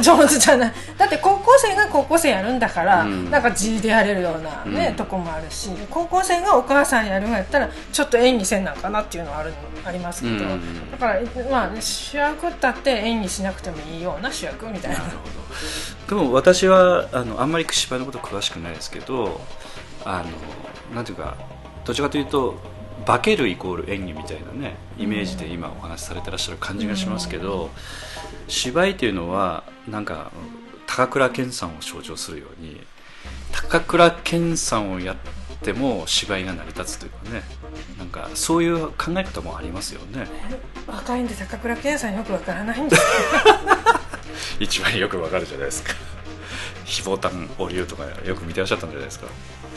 [0.03, 0.73] 上手じゃない。
[0.97, 3.31] だって高校生が高校生やるんだから、うん。
[3.31, 4.95] なんか G でやれるようなね、うん。
[4.95, 9.53] とこもあるし高校生がお母さんやるんやったらちょっと演技せんなんかなっていうのはある
[9.85, 10.91] ありますけど、うん。
[10.91, 14.97] だから、まあ、主役だって演技しなくてもいいような主役みたいな。
[14.97, 15.17] なるほ
[16.11, 16.21] ど。
[16.21, 19.39] でも私はあのあんまり芝居のこと詳しくないですけど
[20.03, 20.23] あ
[20.89, 21.35] のなんていうか
[21.85, 22.55] どちらかというと
[23.07, 27.69] 化けるイコール演技みたいなねイメージで今お話しされてらっしゃる感じがしますけど、
[28.49, 30.29] 芝居というのはなんか
[30.87, 32.81] 高倉健さんを象徴するように
[33.53, 35.15] 高倉健さんをやっ
[35.61, 37.43] ても芝居が成り立つというかね
[37.97, 40.27] なんかそういう考え方もありますよね。
[40.85, 43.01] 若いんで高倉健さんよくわからないんです
[44.59, 45.93] 一番よくわかるじゃないですか
[46.87, 49.27] ひぼたんお龍とかよく見てらっしゃったんじゃないですか？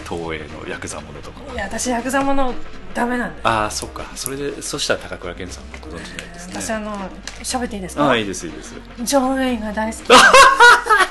[0.08, 1.40] 東映のヤクザものとか。
[1.52, 2.54] いや私ヤクザもの
[2.94, 4.04] ダメなんですああそっか。
[4.14, 6.52] それでそしたら高倉健さんもご存知ないですね。
[6.54, 6.96] 私あの
[7.42, 8.04] 喋っていいですか？
[8.06, 8.74] ああいいですいいです。
[9.02, 9.98] ジョン・ウェインが大好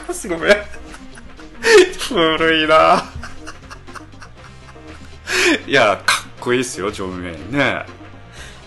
[0.07, 0.13] き。
[0.15, 0.55] すごめん
[1.99, 3.03] 古いな。
[5.67, 7.85] いやかっこいいですよジョン・ウェインね。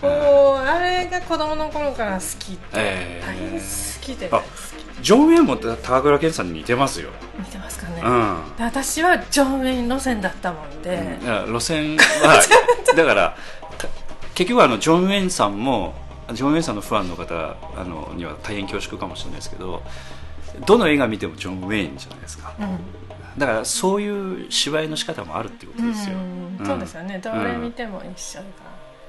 [0.01, 4.29] もうあれが子供の頃から好きえ大え好きで。
[4.31, 4.41] あ
[5.03, 7.09] ジョン・ウェインも高倉健さんに似てますよ。
[7.37, 8.55] 見てますかね、うん。
[8.57, 12.41] で私はジョン・ウェイン路線だったもんで、いや路線は
[12.95, 13.35] だから
[13.77, 13.87] た
[14.33, 15.93] 結局あのジョン・ウェインさんも
[16.31, 19.83] ジョン・ウェインさんのファンの方あのには大変恐縮かもしれないですけど
[20.65, 22.53] どの映画見てもジョン・ウェインじゃないですか。
[22.57, 22.79] うん。
[23.37, 26.57] だからそういう芝居の仕方もあるっていうことですよ、うん。
[26.59, 26.65] うん。
[26.65, 27.19] そうですよね。
[27.19, 28.47] どれ見ても一緒だか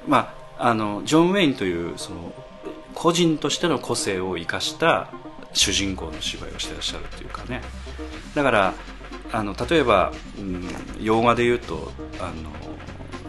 [0.08, 2.32] まああのジョン・ウェインというその
[2.94, 5.08] 個人としての個性を生かした
[5.54, 7.62] 主人公の芝居をしてらっしゃるっていうかね。
[8.34, 8.74] だから
[9.32, 10.68] あの例えば、うん、
[11.00, 11.90] 洋画で言うと
[12.20, 12.52] あの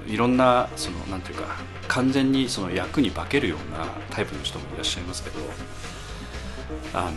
[0.08, 1.46] いろんなそのなんていうか
[1.88, 5.40] 完全にその役に化けるようなタイプの人もいらっしゃいますけど
[6.94, 7.10] あの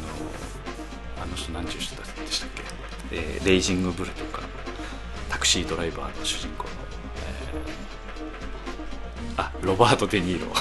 [1.23, 2.62] あの人何ていう人でしたっけ、
[3.12, 4.42] えーレイジング・ブルとか
[5.29, 6.71] タクシードライバーの主人公の、
[9.37, 10.53] えーあロバート・デ・ニーロ。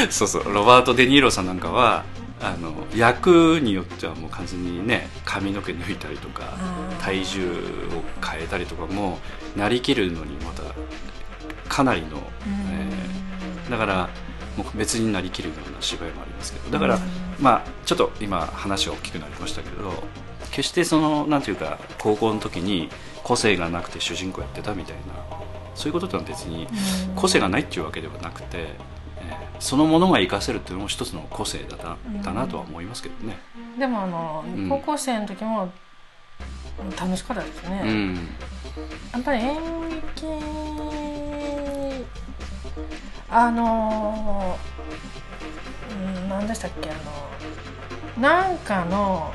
[0.10, 2.04] そうそうロバート・デ・ニーロさんなんかは
[2.42, 6.58] あの役によってはもう完全にね髪の毛抜いたりとか
[7.00, 7.52] 体重を
[8.26, 9.18] 変えたりとかも
[9.56, 10.62] なりきるのにまた
[11.68, 12.16] かなりの、うん。
[12.18, 14.10] えーだから
[14.56, 17.02] もう別になりきるような芝居もありますけどだから、うん
[17.40, 19.92] まあちょっと今話が大きくなりましたけど
[20.50, 22.90] 決してそのなんていうか高校の時に
[23.22, 25.02] 個性がなくて主人公やってたみたいな
[25.74, 26.66] そういうこととは別に
[27.08, 27.14] うん。
[27.14, 28.91] 個性がないっていうわけではなくて、えー
[29.62, 32.22] そのものが活かせるっていうのも一つの個性だな,、うん。
[32.22, 33.38] だなとは思いますけどね。
[33.78, 34.68] でもあの、うん。
[34.68, 35.70] 高校生の時も
[36.98, 38.14] 楽しかったですね、うん。
[39.12, 39.54] やっぱり演
[39.88, 40.26] 劇
[43.30, 44.58] あの
[45.90, 46.92] うん何でしたっけあ
[48.18, 49.32] のなんかの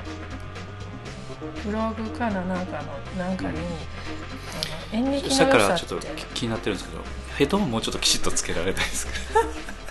[1.63, 7.03] ブログかななんかのなんかに、あの演劇のさっきからちょってと気になってるんですけど
[7.37, 9.13] ヘッドホンもうちょっときちっとつけられたいですか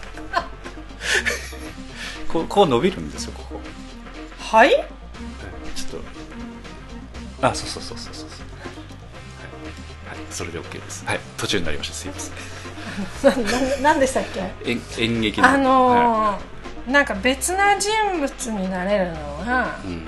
[2.38, 3.60] こうこう伸びるんですよここ。
[4.38, 4.74] はい？
[4.74, 4.84] はい
[5.74, 6.00] ちょっ
[7.40, 7.46] と。
[7.48, 8.28] あそうそうそうそうそう。
[8.30, 8.46] そう
[10.08, 11.04] はい、はい、それで OK です。
[11.04, 11.20] はい。
[11.36, 11.94] 途中になりました。
[11.94, 12.30] すいませ
[13.40, 13.44] ん。
[13.44, 14.70] なななんでしたっけ？
[14.70, 15.48] 演演劇の。
[15.48, 20.06] あのはーなんか別な人物になれるのは、いうん。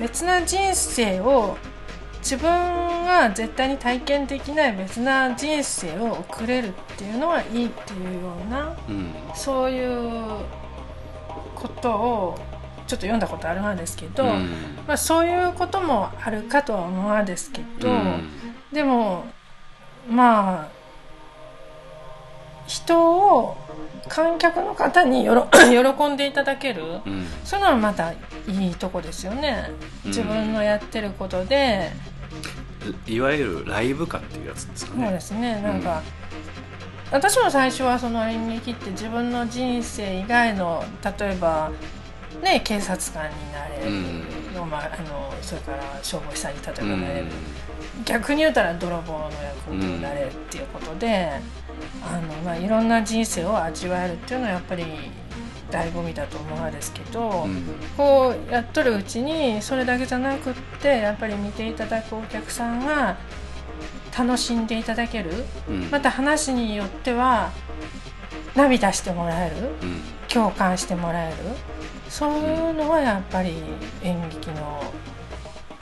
[0.00, 1.56] 別な人生を
[2.18, 2.48] 自分
[3.04, 9.12] が絶対に体験できない別な人生を送れるっていうのはいいっていうようなうん。
[9.36, 10.40] そういう
[11.60, 12.38] ことを
[12.86, 14.48] ちょっと読んだことあるんですけど、うん。
[14.88, 18.28] まあ、そういうこともあるかとは思うんですけど、うん。
[18.72, 19.24] でも
[20.08, 20.68] まあ
[22.66, 23.56] 人を
[24.08, 27.26] 観客の方によろ 喜んでいただけるうん。
[27.44, 28.16] そういうのはまたい
[28.70, 29.70] いとこですよね。
[30.04, 30.10] うん。
[30.10, 31.92] 自分のやってることで、
[33.06, 35.04] いわゆるライブ感っていうやつですかね。
[35.04, 35.60] そうですね。
[35.62, 36.02] なんか、
[37.10, 40.84] 私も最初はその演劇って自分の人生以外の
[41.18, 41.72] 例えば
[42.42, 47.26] ね警察官になれる、うんまあ、あのそれから消防士さんに例えうんばなれる、
[48.04, 51.40] 逆に言うたら泥棒の役になれるっていうことで、
[52.02, 54.84] あのまあ、いろんな人生を味わえるっていうのはやっぱり
[55.70, 57.64] 醍醐味だと思うんですけど、うん。
[57.96, 63.16] こうやっとるうちにそれだけじゃなくってやっぱり見ていただくお客さんが
[64.24, 65.30] 楽しんでいただける？
[65.68, 65.90] うん。
[65.90, 67.50] また話によっては
[68.54, 69.56] 涙してもらえる？
[69.82, 70.00] うん。
[70.28, 71.36] 共感してもらえる？
[72.08, 73.54] そういうのはやっぱり
[74.02, 74.82] 演劇の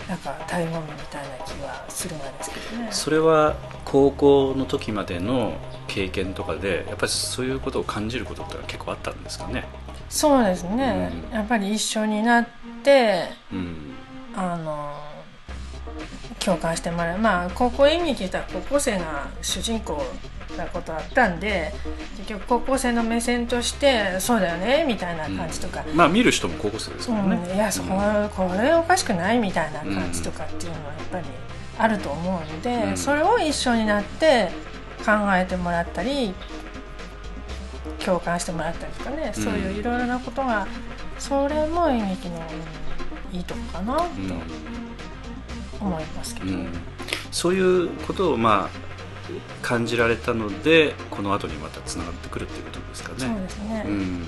[0.09, 2.89] なんか醍醐味みたいな気はするんですけどね。
[2.93, 5.55] それは高校の時までの
[5.89, 9.67] 経験とかでやっぱりそういうことを感じることって結構あったんですかね？
[10.09, 11.35] そうですね、うん。
[11.35, 12.49] やっぱり一緒になっ
[12.85, 13.95] てうん。
[14.37, 14.95] あの
[16.39, 17.19] 共感してもらう。
[17.19, 20.03] まあ高校演劇したら高校生が主人公
[20.57, 21.73] なことあったんで
[22.17, 27.31] 結局高校生の目線としてそうだよねみたいな感じとか、まあ見る人も高校生ですうんもん。
[27.31, 31.25] ね、いやそこはこれおかしくないみたいな感じとかっていうのはやっぱり
[31.79, 32.97] あると思うんで、うん。
[32.97, 34.51] それを一緒になって
[35.05, 36.35] 考えてもらったり
[38.05, 39.43] 共感してもらったりとかね、うん。
[39.43, 40.67] そういういろいろなことが
[41.19, 44.05] それも演劇のうんいいとこかなと。
[44.05, 44.78] うん
[45.81, 46.69] 思いますけど、うん。
[47.31, 48.89] そういうことをまあ
[49.63, 53.19] 感じられたのでこの後にまたつながってくるっていうことですかね。
[53.19, 54.27] そうですね、うん、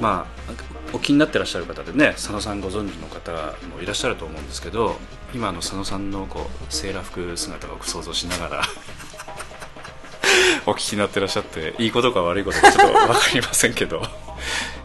[0.00, 3.32] まあお気になってらっしゃる方でね佐野さんご存知の方
[3.68, 4.96] もいらっしゃると思うんですけど
[5.34, 8.62] 今の佐野さんのこうセーラー服姿を想像しながら
[10.66, 14.02] お聞きになってらっしゃっていいことか悪いことかちょっと分かりませんけど、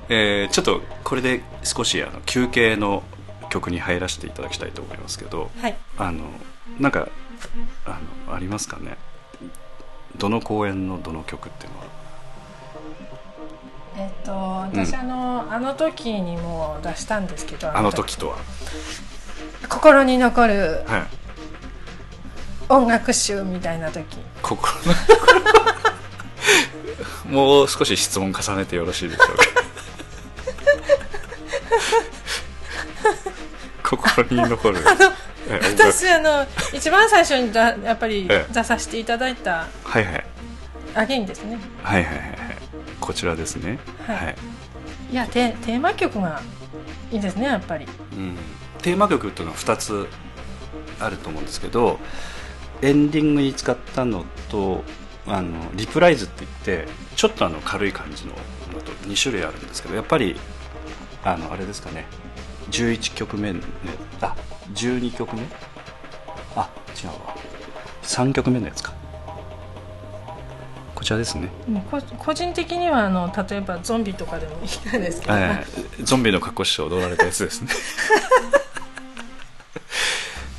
[0.09, 3.03] えーちょっとこれで少しあの休憩の
[3.51, 5.75] 曲に入らせていただきたいと思いますけどはい。
[5.97, 6.23] あの
[6.79, 7.07] なんか
[7.85, 8.97] あのありますかね？
[10.17, 11.85] どの公演のどの曲っていうのは？
[13.97, 18.17] えっと私、あのあの時にも出したんですけどあの時。
[18.17, 18.37] とは、
[19.69, 21.03] 心に残るはい、
[22.69, 24.05] 音楽集みたいな時。
[24.41, 24.71] 心
[27.27, 29.60] の もう少し質問重ねてよろしいでしょうか？
[34.15, 34.79] 心に残る。
[35.49, 40.25] え音楽私あの一番最初にだやっぱりええ出させていただいたはいはい。
[40.93, 41.57] アゲインですね。
[41.83, 42.27] はいはいはい。
[42.29, 42.41] はい
[42.99, 43.79] こちらですね。
[44.05, 44.15] はい。
[44.15, 44.35] はい、
[45.11, 46.41] いやテテーマ曲が
[47.11, 47.85] いいですねやっぱり。
[47.85, 48.37] うん、
[48.81, 50.07] テーマ曲っていうのは2つ
[50.99, 51.99] あると思うんですけど
[52.81, 54.83] エンディングに使ったのと
[55.27, 58.33] あのリプライズって言ってちょっとあの軽い感じの
[58.73, 60.35] のと2種類あるんですけどやっぱり
[61.23, 62.05] あのあれですかね
[62.71, 63.59] 11曲目、ね、
[64.21, 64.35] あ
[64.73, 65.43] 12曲目？
[66.55, 66.69] あ
[67.01, 67.13] 違うわ。
[68.03, 68.93] 3曲目のやつか。
[70.95, 71.49] こちらですね、
[72.19, 74.61] 個人的にはあの例えばゾンビとかでもいいん
[75.01, 77.69] ですけど、えーゾンビの格好師を踊られたやつですね。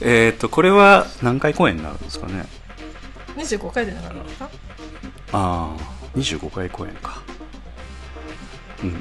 [0.00, 2.44] えっとこれは何回公演になるんですかね
[3.36, 4.14] ？25回でなかった？
[4.14, 4.30] のか
[5.32, 7.22] ああ25回公演か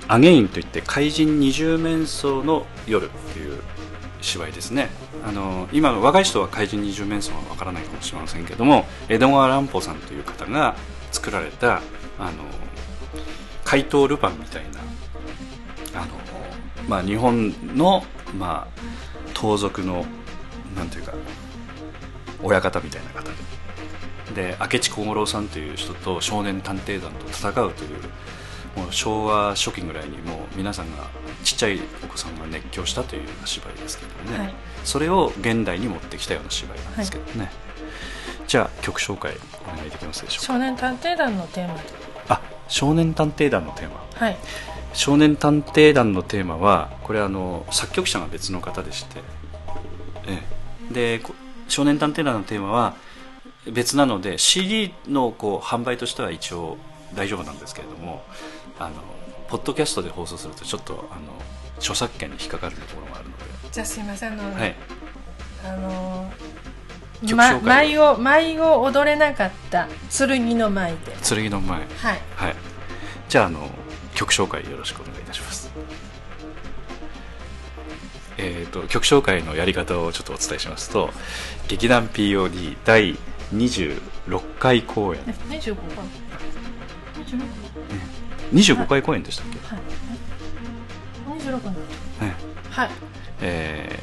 [0.08, 3.60] アゲインといって怪人二十面相の夜っていう
[4.22, 4.89] 芝居ですね。
[5.26, 10.76] あの今若い人は怪人二十面相はわからないかもしれませんけども江戸川乱歩さんという方が
[11.12, 11.82] 作られた
[12.20, 12.44] あの
[13.63, 14.63] 怪盗ルパンみたい
[15.94, 16.12] なあの、
[16.88, 18.04] まあ、日本の、
[18.36, 18.82] まあ、
[19.34, 20.06] 盗賊の
[20.76, 21.13] なんていうか
[22.41, 23.30] 親方みたいな方
[24.34, 28.00] でで明智小五郎さんという人と少年探偵団と戦うという
[28.75, 31.07] もう昭和初期ぐらいにもう皆さんが
[31.43, 34.53] ちっちゃいお子さんが熱狂したというような芝居ですけどもね、はい。
[34.84, 37.51] それを現代に持ってきたような芝居なんですけどね、
[38.47, 39.34] じゃあ曲紹介
[39.73, 40.53] お願いできますでしょうか。
[40.53, 41.81] 少年探偵団のテーマで
[42.29, 44.05] あ少年探偵団のテーマ。
[44.13, 44.38] はい。
[44.93, 49.19] 少年探偵団のテーマはこれあの作曲者が別の方でして、
[50.27, 50.43] え
[50.89, 51.34] え、でこ
[51.67, 52.95] 少年探偵団のテーマは
[53.71, 56.77] 別なので CD のこう販売としては一応
[57.15, 58.24] 大丈夫なんですけれども
[58.80, 58.95] あの
[59.47, 61.34] ポッドキャストで放送するとちょっとあの
[61.78, 63.36] 著作権に引っかかるところもあるの
[63.71, 64.76] じゃあすいませんあの、で、はい、
[65.65, 66.32] あの
[67.21, 71.15] 曲紹ま介舞を舞を踊れなかった剣の舞で。
[71.24, 71.88] 剣の前はい。
[72.36, 72.56] はい。
[73.30, 73.69] じゃああの
[74.15, 75.71] 曲紹介よろしくお願いいたします。
[78.38, 81.12] えー、と曲紹介のやり方をちょっとお伝えしますと
[81.67, 83.15] 劇団 POD 第
[83.54, 85.21] 26回公演。
[85.28, 86.31] え25か26
[88.54, 91.39] 25回公演でしたっけ、はい。
[91.39, 92.36] 26になっね
[92.74, 92.91] たはい。
[93.41, 94.00] え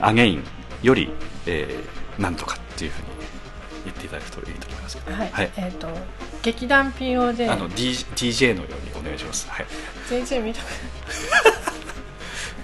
[0.00, 0.44] ー、アゲイン
[0.82, 1.10] より、
[1.46, 3.08] えー、なんとかっていうふうに
[3.84, 5.16] 言っていただくといいと思いますけど。
[5.16, 5.50] はい、はい。
[5.56, 5.88] えっ、と
[6.42, 9.48] 劇団 PO であの D DJ のようにお願いします。
[9.50, 9.66] はい、
[10.08, 10.64] 全然見たく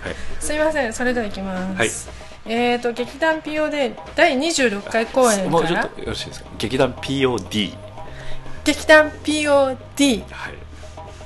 [0.05, 0.93] はい、すいません。
[0.93, 2.15] それではいきます、は
[2.47, 2.53] い。
[2.53, 6.51] えっ、と劇団 PO で第26回公演もうちょっからとよろしいですか？
[6.59, 7.77] 劇団 POD
[8.65, 10.55] 劇団 POD はい。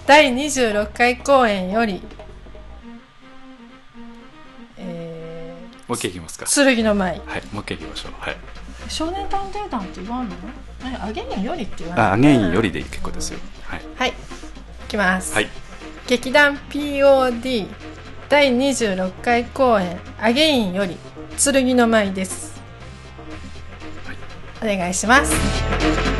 [0.07, 2.03] 第26回公演より
[4.79, 5.55] え
[5.89, 6.45] もう一回いきますか。
[6.47, 7.21] ー、剣の舞。
[7.27, 8.13] はいもう一回いきましょう。
[8.19, 8.37] はい。
[8.89, 10.35] 少年探偵団って言わんの？
[10.85, 13.39] えアゲインよりって言わないあアゲインよりで結構ですよ。
[13.65, 13.81] はい。
[13.97, 14.11] はい。
[14.11, 14.13] い
[14.89, 15.49] きます、はい。
[16.09, 17.67] 劇団 POD
[18.29, 19.99] 第26回公演。
[20.21, 20.97] アゲインより
[21.37, 22.61] 剣の舞です、
[24.63, 25.33] お願いします「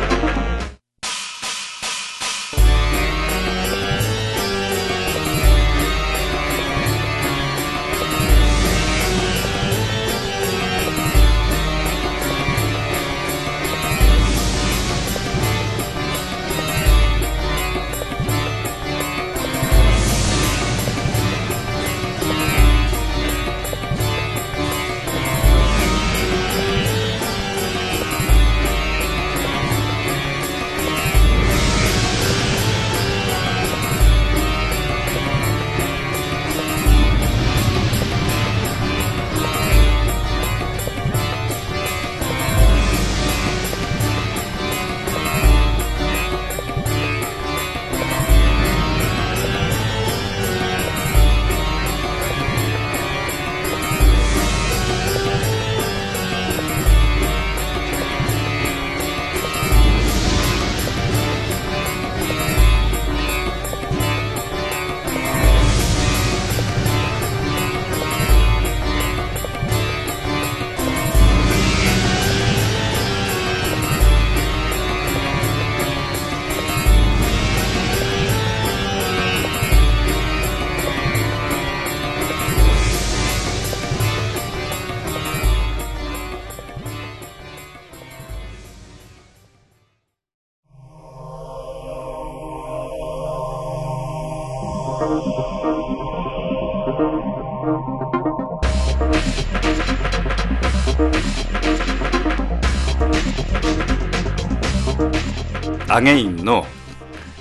[105.93, 106.65] アゲインの、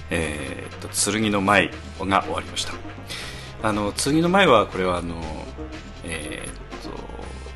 [0.09, 1.69] えー、と剣の舞
[2.01, 2.73] が終わりました。
[3.63, 5.15] あの剣の舞はこれはあの
[6.03, 6.97] えー、と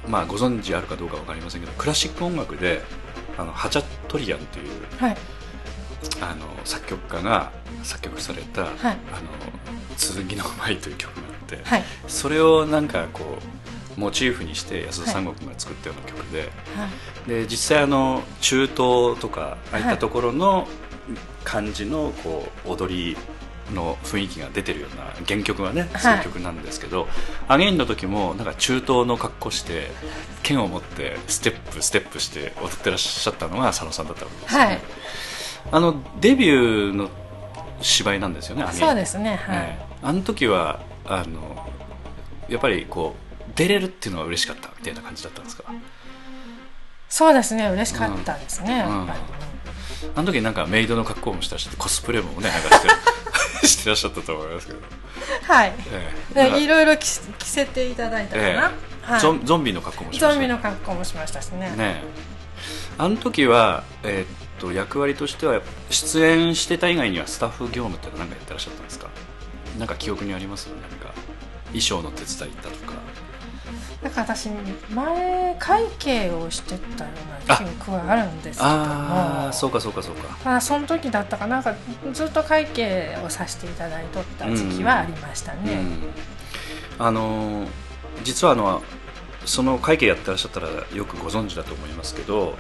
[0.08, 2.82] まあご存知あるかどうかわかりませんけどクラシック音楽で
[3.38, 5.18] あのハチャトリアンというはい。
[6.22, 7.52] あの作曲家が
[7.84, 8.72] 作曲された「はい。
[8.84, 8.98] あの
[9.98, 11.84] 剣の舞」という曲があって、はい。
[12.08, 13.38] それをなんかこ
[13.98, 16.46] うモチーフにして安田三国が作ったような曲で,、は
[17.28, 17.30] い。
[17.30, 20.68] で実際あの中東とかああいったところの
[21.44, 23.18] 感じのこう踊り
[23.74, 26.02] の雰囲気が出てるような原曲はねはい。
[26.02, 27.08] そういう曲なんですけど、
[27.48, 29.90] アゲインの時もなんか中東の格好して
[30.44, 34.82] 剣を持ってステップステップして踊ってらっしゃったのが佐野さんだったわけですよね、はい。
[35.72, 37.10] あのデビューの
[37.82, 38.80] 芝居なんですよね、アゲイン。
[38.80, 39.86] そうですねはい、ええ。
[40.04, 41.68] あの時はあの
[42.48, 45.64] やっぱりこう出れるっていうのが嬉しかったみたいな感じだったんですか？
[47.10, 48.96] そうですね嬉しかったですね、うん。
[48.98, 49.20] やっぱり、
[50.16, 54.80] あの時なんかメイドの格好もしたしコスプレもねなんかして してらっしゃったと思いますけど、
[55.48, 55.74] はい。
[55.92, 56.64] ええ。
[56.64, 57.06] いろいろ着
[57.40, 59.12] 着せていただいたかな、ええ。
[59.12, 60.30] はい、ゾンゾンビの格好もしました。
[60.34, 61.72] ゾンビの格好もしましたしね。
[61.72, 62.04] ねえ。
[62.98, 64.28] あの時は、えーっ
[64.60, 69.10] と役割としては出演してた以外にはスタッフ業務って何かやってらっしゃったんですか？
[69.78, 70.68] なんか記憶にあります？
[70.68, 71.14] なんか
[71.68, 72.94] 衣装の手伝い行ったとか
[74.06, 77.10] だから私前会計をしてたよ
[77.46, 78.76] うな記憶はあるんですけども。
[78.76, 80.38] ああそうかそうかそうか。
[80.44, 81.56] ただその時だったかな。
[81.56, 81.74] なんか
[82.14, 85.74] ずっと会計をさせていただいとった時期はありましたね、
[87.00, 87.06] うん。
[87.06, 87.68] あのー
[88.24, 88.82] 実はあの
[89.46, 92.58] その会計やってらっしゃったらよくご存知だと思いますけど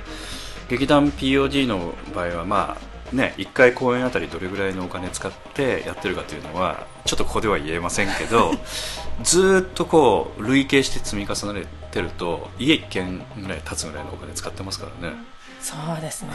[0.69, 8.51] 劇団 POD の場合はまあね1回公演あたりどれぐらいのお金使ってやってるかというのはちょっとここでは言えませんけど
[9.23, 15.15] ずーっとこう累計して積み重ねてると家1軒ぐらい建つぐらいのお金使ってますからね。
[15.61, 16.29] そうですね、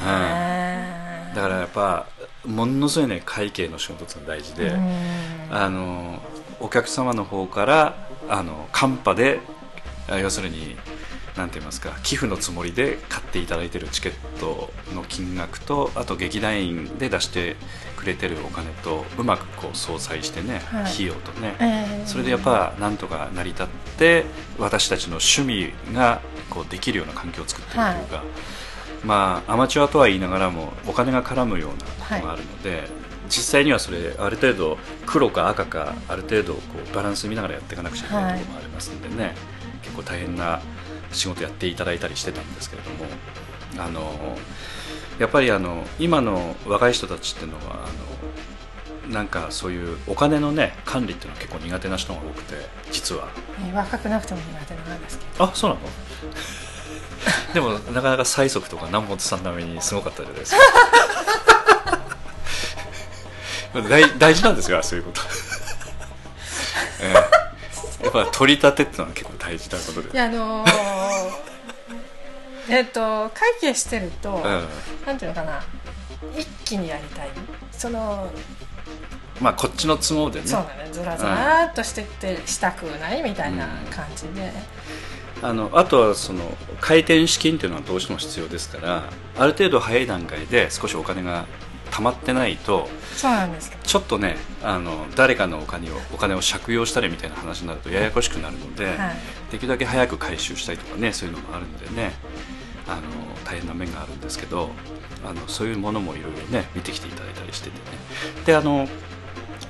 [1.36, 2.06] だからやっぱ
[2.44, 5.46] ものすごいね会計の仕事ってのが大事で、うん。
[5.52, 6.20] あの
[6.58, 7.94] お客様の方から
[8.28, 9.38] あのカンパで
[10.08, 10.76] あ要するに
[11.36, 17.56] なんて言いますか寄付のつもりで買っていただいてるチケットの金額とあと劇団員で出して
[17.96, 20.92] くれてるお金とうまくこう相殺してね、はい。
[20.92, 22.06] 費用とね、ええ。
[22.06, 23.66] それでやっぱなんとか成り立っ
[23.98, 24.24] て
[24.58, 28.24] 私たちの趣味がこうできるような環境を作ってるというか、
[29.04, 32.88] まあアマチュアとは言いながらもお金が絡むようなことがあるので、
[33.28, 36.60] 実際にはそれある程度黒か赤かある程度こ
[36.90, 39.34] うバランス見ながらやっていかなくちゃいけないところもありますんでね、
[39.82, 40.60] 結構大変な
[41.12, 43.04] 仕事やっていただいたりしてたんですけれども
[43.78, 44.36] あの
[45.18, 52.54] やっぱりあの今の若い人たちっていうのはあのなんかそういうお金のね管理っていうのは結構苦手な人が多くて
[52.92, 53.28] 実は。
[53.68, 55.44] え若くなくても苦手なんですけど。
[55.44, 55.82] あそうなの？
[57.52, 60.58] でもなかなか催促とか南本さん並みにすごかったじゃないですか。
[63.88, 65.20] 大大事なんですよそういうこと、
[68.10, 70.70] っぱ取り立てってのは結構大事なことでいやあのー
[72.68, 74.42] えっと会計してると、うん。
[75.04, 75.60] なんていうのかな
[76.36, 77.30] 一気にやりたい。
[77.72, 78.30] その
[79.40, 80.46] まあこっちの都合でね。
[80.46, 80.88] そうだね。
[80.92, 84.52] ずらずらっとしてってしたくないみたいな感じで、
[85.42, 86.42] あのあとはその
[86.80, 89.04] 回転資金っていうのはどうしても必要ですから
[89.36, 91.46] ある程度早い段階で少しお金が
[91.90, 98.96] 溜まってないとそうなんですちょっとねあの誰かのお金をお金を借用したりみたいな話になるとややこしくなるので、はい。
[99.50, 102.12] できるだけ早く回収したいとかねそういうのもあるんでね
[102.86, 103.02] あの
[103.44, 104.70] 大変な面があるんですけど
[105.24, 107.82] あのそういうものもいろいろね見てきていただいたりしててね。
[108.46, 108.88] であの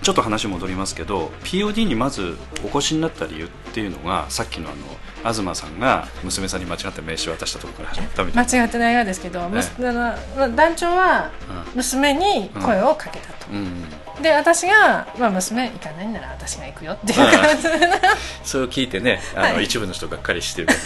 [0.02, 9.92] ちょっと話戻りますけど POD にまずお越しになった理由っていうのがさっきのあの東さんが娘さんに間違って名刺を渡したところから始まったみたいな、間違ってないようですけど、むすあ
[10.38, 11.30] の団長は
[11.74, 17.62] 娘に声をかけたと、うん、で私が、まあ、娘行かないなら私が行くよっていう感じ。
[17.64, 17.70] で、
[18.44, 19.64] それを聞いてねあの、はい。
[19.64, 20.78] 一部の人がっかりしてるかも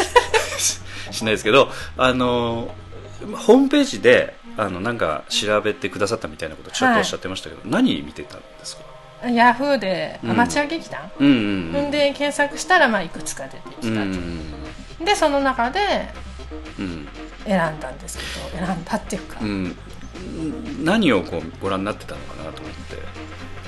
[0.58, 0.80] し
[1.16, 2.74] しないですけどあの
[3.46, 8.93] ホームページであのなんか調べてくださったみたいなことをちょっとおっしゃってましたけど、何見てたんですか？
[9.30, 10.30] ヤフーでうん。
[10.30, 11.90] アマチュア劇団、うん。
[11.90, 15.04] で検索したらまあいくつか出てきうたと、ん。
[15.04, 15.80] でその中で
[16.78, 17.08] うん。
[17.44, 19.76] 選んだんですけど選んだっていうか、うん。
[20.82, 23.04] 何をこうご覧になってたのかなと思って。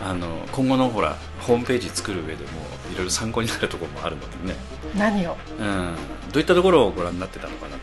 [0.04, 2.50] あの今後のほらホームページ作る上でも
[2.92, 4.54] いろいろ参考になるところもあるのでね。
[4.94, 5.38] 何を？
[5.58, 5.96] うん、
[6.32, 7.75] どういったところをご覧になってたのかな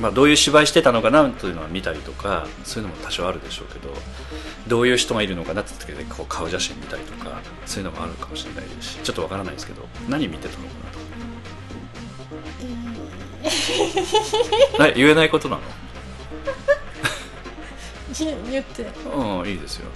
[0.00, 3.94] まあ、どういう芝居してたのかなというのは見たりとかそういうのも多少あるでしょうけど
[4.66, 10.90] どういう人がいるのかなって時でこう顔写真見たりとかそういうのもあるかもしれないですしちょっとわからないですけど何見てたのかな
[14.78, 14.88] と。
[14.88, 15.62] え言えないことなの？
[15.62, 15.64] い
[18.50, 18.82] 言って。
[19.14, 19.88] うんいいですよ。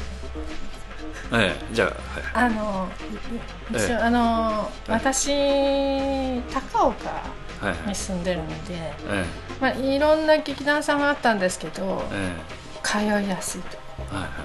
[1.32, 1.88] ええじゃあ
[2.38, 2.48] はい。
[2.50, 2.88] あの
[3.74, 3.94] ええ。
[3.94, 5.30] あの私
[6.52, 7.22] 高岡
[7.86, 8.54] に住んでるんで、
[9.08, 9.24] え
[9.60, 12.58] まあ、いろんな劇団さんがあったんですけどええ。
[12.82, 13.76] 通いやすいと。
[14.10, 14.44] えはいはいは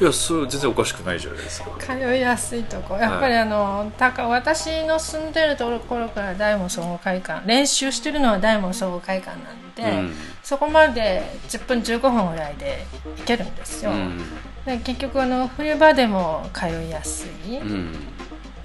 [0.00, 1.70] いやそれ全然おかしくないじゃないですか。
[1.80, 2.96] 通いやすいとこ。
[2.96, 10.14] やっぱりあの、高私の住んでるところから大門総合会館練習してるのは大門総合会館なんで、うん。
[10.42, 14.18] そこまで10分15分ぐらいで行けるんですよ、うん。
[14.64, 17.70] で結局あの冬場でも通いやすい、うん。
[17.70, 17.92] うん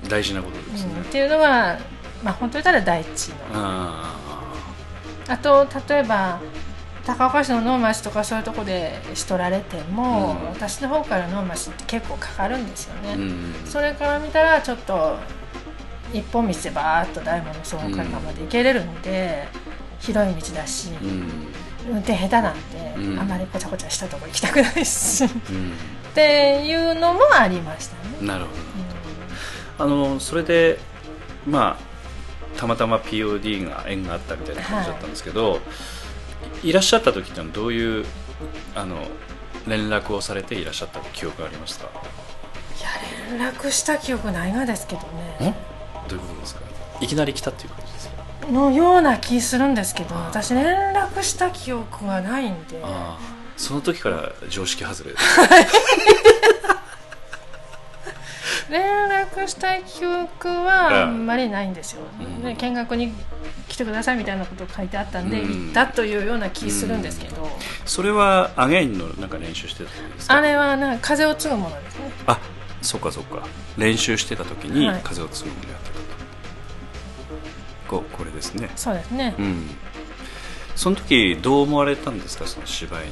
[0.08, 1.02] 大事なことですね。
[1.02, 1.78] っていうのは、
[2.24, 3.36] まあ、本当にたら第一の。
[3.54, 4.16] あ
[5.28, 6.40] あと例えば
[7.06, 10.48] 高岡市の能町とかそういうとこでしとられても、うん。
[10.48, 13.54] 私の方から能町って結構かかるんですよね、あうん。
[13.66, 15.18] それから見たらちょっと
[16.14, 19.48] 一本道でバーッと大門の総合会館まで行けれるんで、
[20.00, 21.30] 広い道だし、うん。
[21.90, 23.20] 運転下手なんで、うん。
[23.20, 25.26] あまりごちゃごちゃしたとこ行きたくないし。
[25.26, 25.74] っうん。
[26.14, 28.28] ていうのもありましたね。
[28.28, 28.52] なるほ
[29.78, 29.86] ど。
[29.86, 30.80] あのそれで
[31.46, 31.93] まあ
[32.58, 35.60] たまたま POD が縁があったみたいな感じだったんですけど、
[36.64, 38.06] い、らっしゃった時ってどういう
[38.76, 38.98] あの
[39.68, 41.90] 連絡をされていらっしゃった記憶がありますか？
[42.80, 45.04] いや連絡した記憶ないがですけどん
[45.40, 45.56] ね
[46.08, 46.62] どういうことですか？
[47.02, 48.24] いきなり来たっていう感じですか？
[48.52, 52.82] のような気するんですけど私連絡した記憶がないんで。
[53.56, 55.24] その時から常識外れです
[58.70, 62.42] 連絡した記憶はあんまりないんですよ、うん。
[62.44, 63.14] で見学に
[63.68, 65.66] 来てくださいみたいなこと書いてあったんで、うん。
[65.66, 67.50] 行ったというような気するんですけど、
[67.86, 70.36] それはアゲインのなんか練習してた時ですか？
[70.36, 72.12] あれはなんか風を継ぐものですね。
[72.28, 72.40] あ
[72.82, 73.44] そっかそっか。
[73.78, 75.02] 練習してた時にはい。
[75.04, 75.94] 風を継ぐものやってた
[77.90, 78.70] と、ここれですね。
[78.76, 79.70] そうですね、うん。
[80.76, 82.48] その時どう思われたんですか？
[82.48, 83.12] その芝居の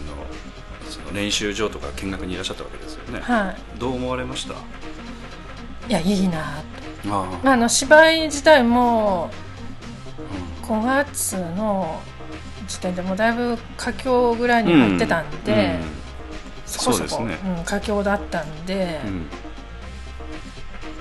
[0.90, 4.56] その練習場とか見学にいらっしゃったわけですよね、はどう思われました？
[5.88, 6.62] いいやいいな。
[7.04, 9.30] と、あまあ、あの芝居自体も
[10.64, 12.02] 5月の
[12.68, 15.80] 時点でもうだいぶ佳境ぐらいに入ってたんで、
[16.66, 17.58] そこそこそうですね。
[17.58, 19.28] うん佳境だったんで、うん。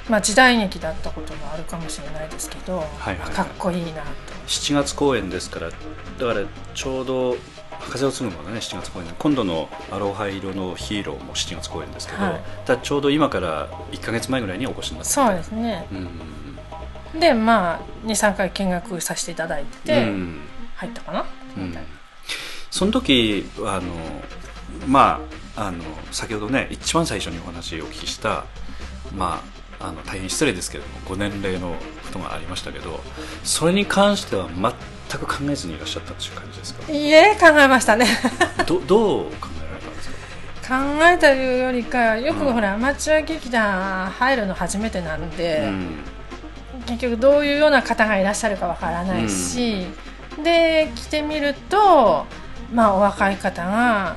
[0.08, 3.30] まあ、時代劇だったこともあるかもしれないですけど、はいはいはい。
[3.30, 4.08] かっこいいなと。
[4.48, 7.36] 7月公演ですからだからちょうど
[7.80, 9.06] 風を継ぐものね7月公演。
[9.18, 12.40] 今度の「アロハ色のヒーロー」も7月公演ですけど、はい。
[12.66, 15.12] だちょうど今から1か月前ぐらいにお越しになって。
[15.12, 15.86] そうですね。
[17.14, 17.20] うん。
[17.20, 20.40] でまあ23回見学させていただいて、うん。
[20.76, 21.24] 入ったかな？
[21.56, 21.76] うん。
[22.70, 23.82] その時あの
[24.86, 25.20] ま
[25.56, 28.44] ああの先ほどね一番最初にお話をお聞きした
[29.14, 31.76] まああの大変失礼ですけれどもご年齢のこ
[32.12, 33.00] とがありましたけど
[33.44, 36.92] それに関しては全く考えずにいらっしゃったっていう感じですか？
[36.92, 38.06] いいえ考えましたね。
[38.66, 40.10] どどう考えられたんです
[40.68, 40.78] か？
[40.78, 42.52] 考えたよりかよくうん。
[42.52, 45.98] ほらアマチュア劇団入るの初めてなんで、うん。
[46.86, 49.86] 結局どういうような方がいらっしゃるかわからないし、
[50.44, 52.26] で来てみると
[52.72, 54.16] まあお若い方が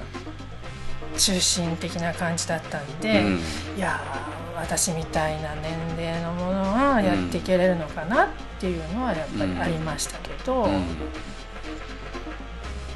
[1.18, 3.42] 中心的な感じだったんで、うん。
[3.78, 4.33] いやー
[4.64, 8.28] 私みたいな年齢のものはやっていけれるのかなっ
[8.60, 10.86] ていうのはやっぱりありましたけど、うん。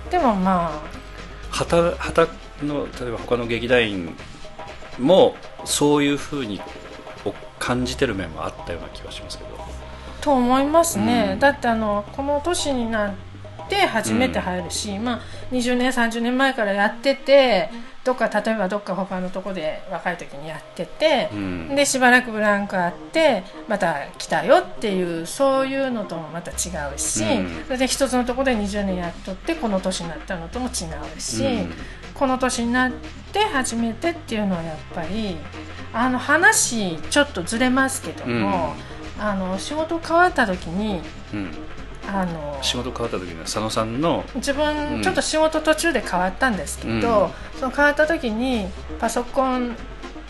[0.09, 0.82] でもま
[1.49, 2.28] 旗旗
[2.63, 4.15] の例えば他の劇団員
[4.97, 6.61] もそういうふうに
[7.26, 9.49] お感じてる面もあったような気がしますけど。
[9.59, 9.68] あ
[10.22, 11.39] と思いますね、うん。
[11.39, 13.13] だってあのこの年になっ
[13.68, 17.70] て初めて入るし、まあ、20年30年前からやってて
[18.07, 21.76] どっか例えばどっか他のとこで若い時にやってて、うん。
[21.76, 27.63] でしばらくブランクあってまた来たよっていうそういうのともまた違うし、うん。
[27.65, 30.70] それで一つのとこで20年やっとってこの年になったのとも違
[31.18, 31.74] うし、うん。
[32.13, 32.91] この年になっ
[33.34, 35.36] て初めてっていうのはやっぱり
[35.91, 38.74] あの話ちょっとずれますけども、
[39.20, 41.01] あの仕事変わった時に
[41.34, 41.51] うん
[42.08, 44.58] あの仕事変わった時には佐野さんの自うん。
[44.58, 48.68] 分ちょっと仕事途中で変わったんですけど、その変わった時に
[48.99, 49.76] パソコン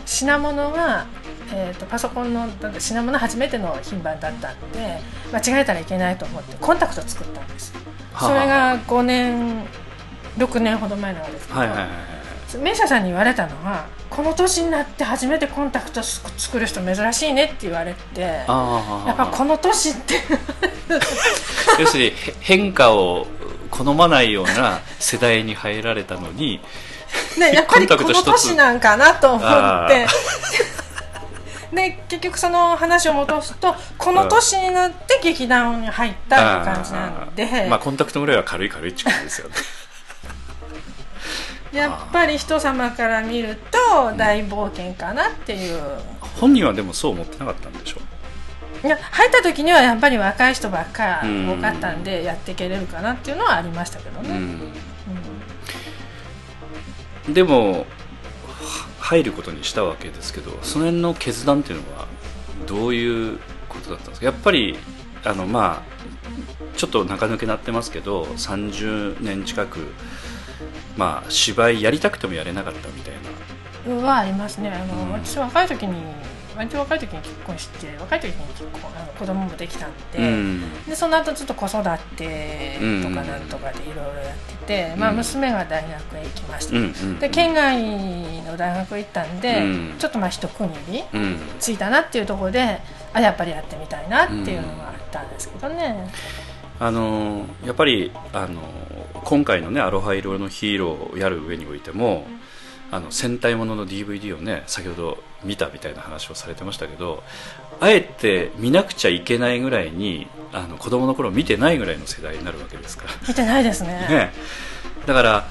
[0.04, 1.06] 品物が、
[1.52, 2.48] えー、とパソコンの
[2.78, 4.98] 品物初めての品番だったんで
[5.32, 7.72] 間違えたらいけないと思ってコンタクト作ったんです
[8.12, 9.64] はあそれが5年
[10.38, 11.88] 6年ほど前なんですけど、はいはいはい
[12.56, 18.42] はい名車さんに言われたのはこの年になって初めてコンタクトす作る人珍しいねって言われてや
[19.12, 20.14] っぱこの年って。
[21.78, 23.26] 要するにへ変化を
[23.70, 26.60] 好まないような世代に入られたのに
[27.38, 30.06] ね、 やっぱりこの年なんかなと思あって
[31.72, 39.54] で結局その話を戻すとこの年になって劇団に入ったって感じなんで、まあコンタクトぐらいは軽い軽いって感じですよね
[41.78, 45.80] やっぱり人様から見ると大冒険かなっていう、
[46.40, 48.00] 本人はでもそう思ってなかったんでしょ
[48.86, 51.50] いや入った時にはやっぱり若い人ばっかうん。
[51.50, 54.38] 多かったんでやっていけれるかなっていうのはありましたけどね、
[57.26, 57.34] うん。
[57.34, 57.86] でもは
[59.00, 62.06] 入ることにしたわけですけどその辺の決断っていうのは
[62.66, 64.26] どういうことだったんですか？
[64.26, 64.78] やっぱり
[65.24, 65.98] あのまあ
[66.76, 69.88] ちょっと中抜けなってますけど30年近く
[70.98, 73.20] まあ芝居やりたくてもやれなかったみたいな。
[73.94, 74.70] うんはありますね。
[74.70, 75.12] あの、うん。
[75.12, 75.94] 私若い時に
[76.54, 80.84] 割と若い時に結婚して若い時に結婚あの子供もできたんで,、うん。
[80.84, 81.78] でその後ちょっと子育
[82.16, 84.36] てとかなんとかでいろいろやっ
[84.66, 87.18] てて、まあ、うん娘が大学へ行きました、うんうん。
[87.20, 89.94] で県外の大学行ったんで、うん。
[89.98, 91.38] ちょっとまあ一区切りうん。
[91.60, 92.80] ついたなっていうところで
[93.14, 96.10] あやっぱりやってみたいなっていうのがあったんですけどね、
[96.80, 98.60] あのやっぱりあの
[99.28, 102.26] 今回のね「アロハ色のヒーロー」をやる上においても
[102.90, 107.22] あの戦隊ものの DVD をね先ほど見たみたいな話をされてましたけど
[107.78, 113.10] あえて見なくちゃいけないぐらいにあの子供の頃見てないぐらいの世代になるわけですから。
[113.28, 113.90] 見てないですね。
[114.08, 114.32] ね、
[115.04, 115.48] だから、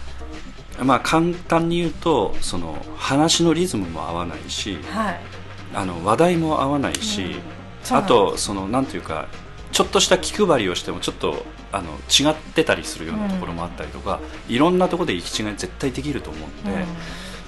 [0.84, 5.19] まあ、簡単に言うとその話のリズムも合わないしはい。
[5.75, 8.07] あの話題も合わないし、うなんです。
[8.07, 9.28] とそのなんていうか
[9.72, 16.86] ちょっとした気配りをしてもちょっとあの違ってたりするようなところもあったりとか、いろんなところで行き違い絶対できると思うんで。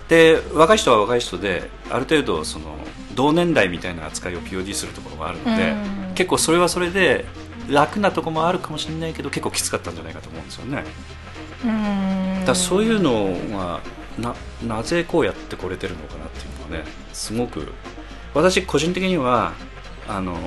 [0.10, 2.76] で若い人は若い人である程度その
[3.14, 7.24] 同年代みたいな扱いを POD するところもあるので、うん結構それはそれで
[7.70, 10.84] 楽なところもあるかもしれないけど結構きつかったんじゃないかと思うんですよね。
[11.64, 13.80] うんうんだそういうのが
[14.18, 17.72] ななぜこうやってこれてるのかなっていうのはねすごく
[18.34, 19.54] 私個人的には
[20.08, 20.38] あの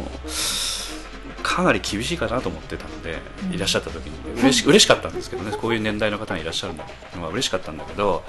[1.42, 3.54] かなり厳しいかなと思ってたので、うん。
[3.54, 4.40] いらっしゃった時に。
[4.40, 5.52] 嬉し嬉しかったんですけどね。
[5.56, 6.74] こういう年代の方がいらっしゃる
[7.16, 8.22] のは嬉しかったんだけど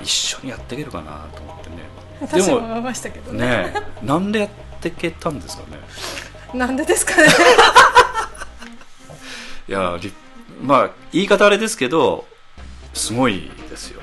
[0.00, 1.76] 一緒にやっていけるかなと思ってね。
[2.20, 3.32] 私も思いましたけど。
[3.32, 4.48] ねねなんでやっ
[4.80, 5.78] ていけたんですかね？
[6.58, 7.28] なんでですかね？
[9.68, 10.12] いやり
[10.62, 12.26] まあ言い方あれですけど
[12.94, 14.00] すごいですよ、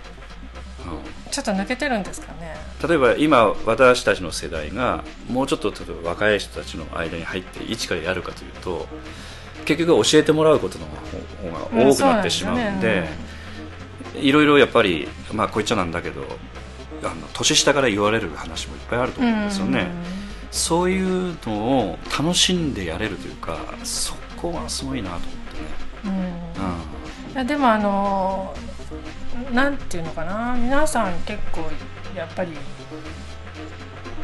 [0.86, 1.32] うん。
[1.32, 2.58] ちょっと抜けてるんですかね？
[2.88, 8.88] 例えば今私たちの世代がもうちょっと例えば若い人たちの間に入って一からやるかというと
[9.66, 13.08] 結局教えてもらうことの方が多くなってしまうんで,、
[14.16, 16.24] いろいろやっぱりまあこう言っちゃなんだけど
[17.04, 19.88] あの年下から言われる話もいっぱいあると思うんですよね、
[20.52, 25.40] そういうのを楽しんでやれるというかそこがすごいなと思ってね、
[26.06, 26.12] うん。
[26.12, 26.20] うん。
[26.22, 26.82] う
[27.34, 28.54] いやでもあの
[29.54, 30.58] なんていうのかな。
[30.60, 31.62] 皆さん結構
[32.20, 32.52] やっぱり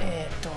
[0.02, 0.50] えっ、と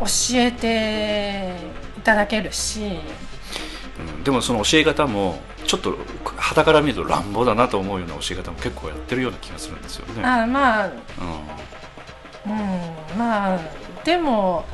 [0.00, 1.54] 教えて
[1.98, 2.80] いただけるし。
[2.80, 5.96] んうんでもその教え方もちょっと
[6.36, 10.24] 傍から見ると乱暴だなと思うような教え方も結構やってるような気がするんですよね。
[10.24, 10.92] あまあうん。
[12.44, 13.60] うんまあ
[14.04, 14.64] でも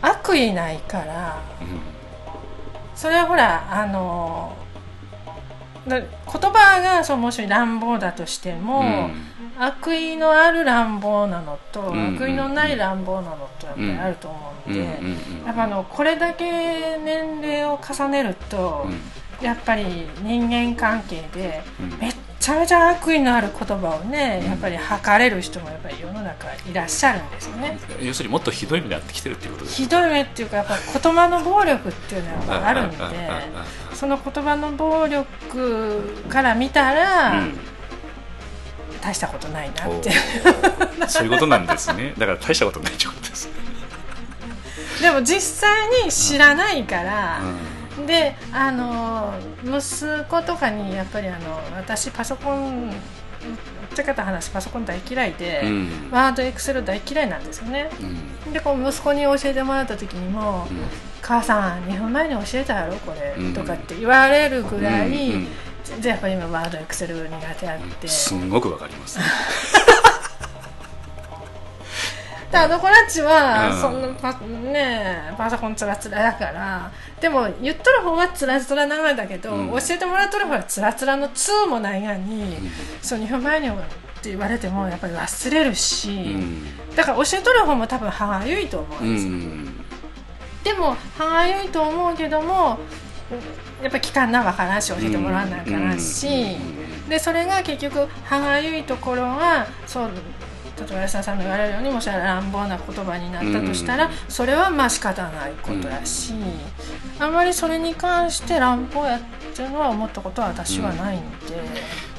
[0.00, 1.38] 悪意ないから
[2.94, 4.56] それはほらあの
[5.86, 9.29] だ言葉がそうもし乱暴だとしても、うん
[9.62, 12.16] 悪意のある乱暴なのと、うんうんうん。
[12.16, 16.44] 悪意のない乱暴なのとやっぱりあると思うんで、うんうんうんやっぱあのこれだけ
[16.98, 18.86] 年齢を重ねると、
[19.42, 19.84] やっぱり
[20.22, 21.98] 人間関係でうん。
[21.98, 24.48] めっちゃめちゃ悪意のある言葉をね、うん。
[24.48, 27.78] やっぱり吐かれる人もやっぱり世の中いらっしゃるんですよね。
[28.00, 32.96] 要するにもっとひどい目に遭ってきてるっていうことですひどい目っていうかやっぱ言葉の暴力っていうのはやっぱあるんで
[33.92, 37.58] その言葉の暴力から見たら、うん
[39.00, 40.10] 大したことないなって。
[41.04, 42.14] おそういうことなんですね。
[42.18, 43.46] だから大したことないってことです。
[43.46, 43.52] ね、
[45.00, 47.40] でも実際に知らないから、
[48.02, 49.34] うであの
[49.64, 56.10] 息子とかにやっぱりあの私パソコンって方話パソコン大嫌いで、ん。
[56.10, 57.90] ワードエクセル大嫌いなんですよね。
[58.46, 58.52] うん。
[58.52, 60.78] でこう息子に教えてもらった時にもうん
[61.22, 63.54] 「母さん2分前に教えたやろこれ」うん。
[63.54, 65.48] とかって言われるぐらい、うんうん
[65.90, 69.18] 全然やっぱり今ワードエクセル苦手あって、すんごくわかります、
[72.52, 76.92] であの子たちは、うんそんなパ,、ね、パソコンつらつらだから。
[77.20, 79.70] でも言っとる方はつらつらなんだけど、うん。
[79.72, 82.56] 教えてもらっとる方はつらつらの2もないがに、
[83.02, 83.72] そう2分前にっ
[84.22, 86.94] て言われてもやっぱり忘れるし、うん。
[86.96, 89.84] だから教えとる方も多分歯がゆいと思ううんですよ、ん。
[90.64, 92.78] でも歯がゆいと思うけども
[93.82, 96.00] やっぱり期間なわからんし教えてもらわなあからん。
[96.00, 96.28] し、
[97.08, 100.10] でそれが結局歯がゆいところがそう
[100.78, 104.12] 例えば安田さんの言われるようにもし乱暴な言葉になったとしたら、うん。
[104.28, 106.34] それはまあ仕方ないことやし、
[107.18, 111.60] あんまりそれに関して乱暴やってっていうのは思ったことは私はないんで、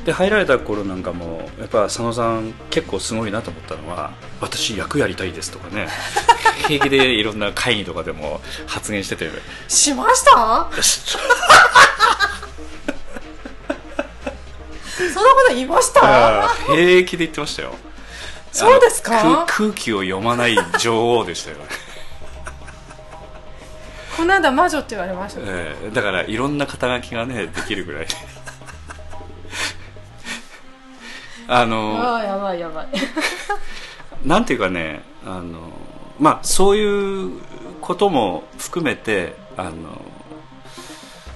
[0.06, 5.88] で入られた頃なんかもやっぱ佐野さん結構すごいなと思ったのは「私役やりたいです」とかね。
[6.68, 9.30] 平気でいろんな会議とかでも発言してて。
[9.68, 10.68] しました？
[14.92, 16.48] そんなこと言いました？
[16.68, 17.76] 平気で言ってましたよ。
[18.52, 19.46] そうですか？
[19.48, 21.58] 空空気を読まない女王でしたよ、
[24.18, 28.08] この間魔女って言われました、えーだからいろんな肩書きがねできるぐらい
[31.54, 32.88] あのやばいやばい
[34.26, 35.60] なんていうかねあの
[36.18, 37.32] まあそういう
[37.82, 40.02] ことも含めてあの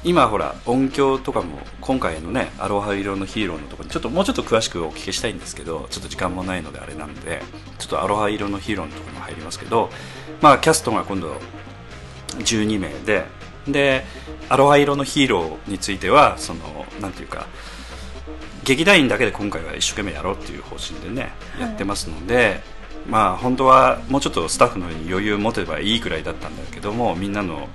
[0.06, 7.44] 今ほら音響とかも今回のね「アロハ色のヒーロー」のところにちょっともうちょっと詳しくお聞きしたいんですけどちょっと時間もないのであれなんで
[7.78, 9.90] ちょっと「アロハ色のヒーロー」のところに入りますけど
[10.40, 11.36] まあキャストが今度
[12.40, 13.26] 12名で
[13.68, 14.06] で
[14.48, 17.48] 「アロハ色のヒーロー」についてはそのなんていうか
[18.66, 22.60] 劇団員だけで今回は一生懸命やろうっていう方針でね、やってますので
[23.08, 27.70] まあ本当はもうちょっとスタッフの余裕持てばいいくらいだったんだけどもみんなの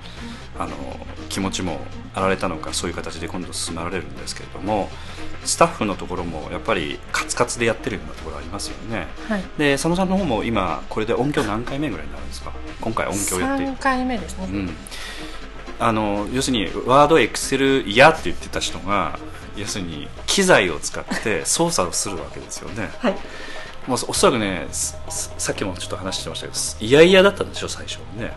[0.59, 0.75] あの
[1.29, 1.79] 気持ちも
[2.13, 4.89] あられたのかそういう形で今度進められるんですけれども
[5.45, 9.07] スタッフのところもやっぱりカツカツでやってるようなところありますよね。
[9.27, 9.43] はい。
[9.57, 12.51] で佐野さんの方も今これで音響何回目ぐらいになるんですか？
[12.81, 13.63] 今回音響やって。
[13.63, 14.69] 3回目ですね、うん、
[15.79, 19.17] あの要するにワードエクセル嫌って言ってた人が
[19.55, 22.89] 要するに機材を使って操作をするわけですよね。
[22.99, 23.15] はい。
[23.87, 28.31] もうおそらくねさっきもちょっと話してましたけどいやいやだったんでしょ最初ね。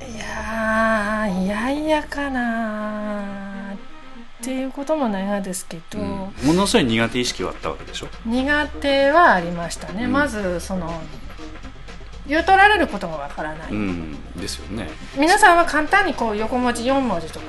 [0.00, 6.06] いやーいやいやかなっていうこともないんですけど、うん。
[6.06, 8.08] ものすごい苦手意識はあったわけでしょ？
[8.26, 10.12] 苦手はありましたね、うん。
[10.12, 11.00] まずその
[12.26, 14.34] 言うとられることがわからない、うん。
[14.34, 14.88] ですよね。
[15.16, 17.46] 皆さんは簡単にこう横文字4文字とか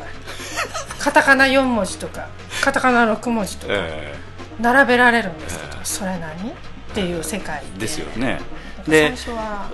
[0.99, 2.27] カタカナ4文字とか
[2.63, 4.15] カタカナ6文字とかえ
[4.59, 5.85] 並べられるんですけど、ええ。
[5.85, 6.51] それ何？
[6.51, 6.53] っ
[6.93, 8.39] ていう世界ーですよね。
[8.87, 9.13] で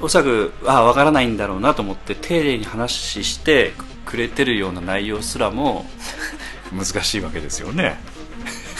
[0.01, 3.73] おそらくあ分からないんだろうなと思って丁寧に話して
[4.05, 5.85] くれてるような内容すらも
[6.71, 7.99] 難しいわけですよね。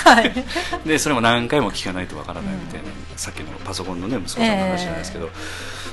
[0.06, 0.32] はい。
[0.86, 5.30] でそれも何回も聞かないとわからないみたいな、さっきのパソコンのね息子さんの話ないですけど、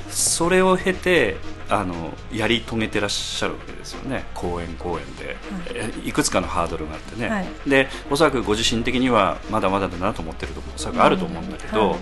[0.09, 1.37] それを経て
[1.69, 4.25] あのやり遂げてらっしゃるわけですよね。
[4.33, 5.35] 公演公演で、
[5.73, 7.47] えいくつかのハードルがあってね、はい。
[7.67, 11.99] でおそらくご自身的にはまだまだだなと思ってるところもおそらくあると思うんだけど、うんはい。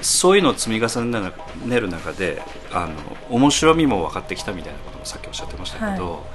[0.00, 2.42] そういうのを積み重ねる中で
[2.72, 2.94] あの
[3.30, 6.26] 面白みも分かってきたみたいなこともさっきおっしゃってましたけど、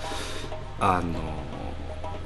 [0.80, 1.20] あの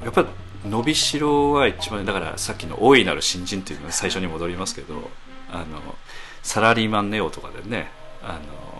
[0.04, 0.28] やっぱり
[0.68, 5.10] 伸びしろは一番だからさっきの大いなる新人っていうのが最初に戻りますけど
[5.50, 5.64] あの
[6.42, 7.90] サラリーマンネオとかでね
[8.22, 8.71] あの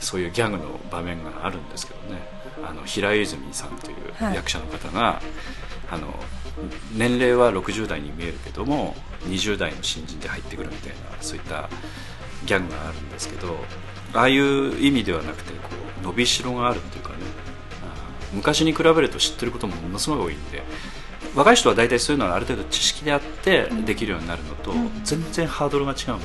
[0.00, 2.20] そういうギャグの場面があるんですけどね。
[2.62, 4.34] あの平泉さんというはい。
[4.34, 5.20] 役者の方が、
[5.90, 6.14] あの
[6.94, 8.94] 年齢は60代に見えるけども
[9.24, 11.68] 20代の新人で入ってくるみたいなそういった
[12.44, 13.56] ギャグがあるんですけど
[14.14, 15.68] ああいう意味ではなくてこ
[16.02, 17.16] う伸びしろがあるっていうかね。
[18.32, 20.62] 昔に比べると知ってることもものすごい多いんで
[21.34, 24.72] 若い人は大体そういうのはある程度知識であってできるようになるのと、
[25.04, 26.24] 全然ハードルが違うんだよね、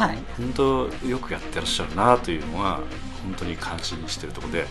[0.00, 0.18] はい。
[0.38, 2.80] 本当よくやってらっしゃるなというのは
[3.22, 4.66] 本当に感心してるところで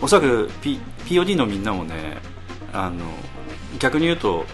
[0.00, 2.18] おそらく、P、POD のみんなもね
[2.72, 3.04] あの
[3.78, 4.44] 逆に言うと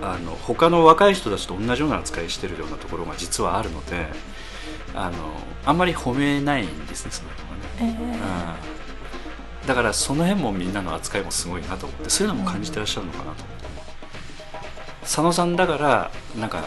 [0.00, 4.08] あの他の若い人たちと同じような扱いしてるようなところが実はあるので
[4.94, 5.16] あの
[5.64, 7.98] あんまり褒めないんですねその辺はね。
[8.00, 9.62] え。
[9.62, 9.66] うん。
[9.68, 13.64] だからその辺もみんなの扱いもすごいなと思ってそういうのも感じてらっしゃるのかなと思って、
[15.02, 16.64] 佐野さんだからなんか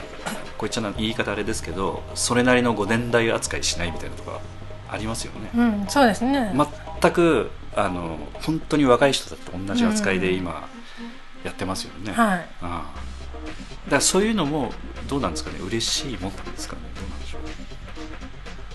[0.66, 4.42] こういっちゃな言い方あれですけどそれなりの5年代扱いしないみたいなとこ
[4.90, 6.52] ありますよね、えうんそうですね、
[7.02, 10.68] 全くあの本当に若い人たちと同じ扱いで今
[11.44, 12.40] やってますよね、はい。
[12.40, 13.00] ああ。
[13.86, 14.72] だからそういうのも
[15.08, 15.60] どうなんですかね？
[15.60, 16.82] 嬉しいもんですかね？
[16.96, 17.38] どうなんでしょ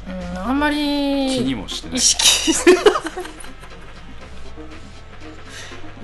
[0.09, 0.12] う？
[0.12, 0.76] うん、あんまり
[1.30, 1.97] 気にもしてない。
[1.97, 2.53] 意識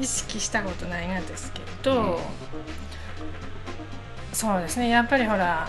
[0.01, 2.19] 意識したことないんですけど、うん
[4.37, 4.91] そうですね。
[4.91, 5.67] やっぱりほら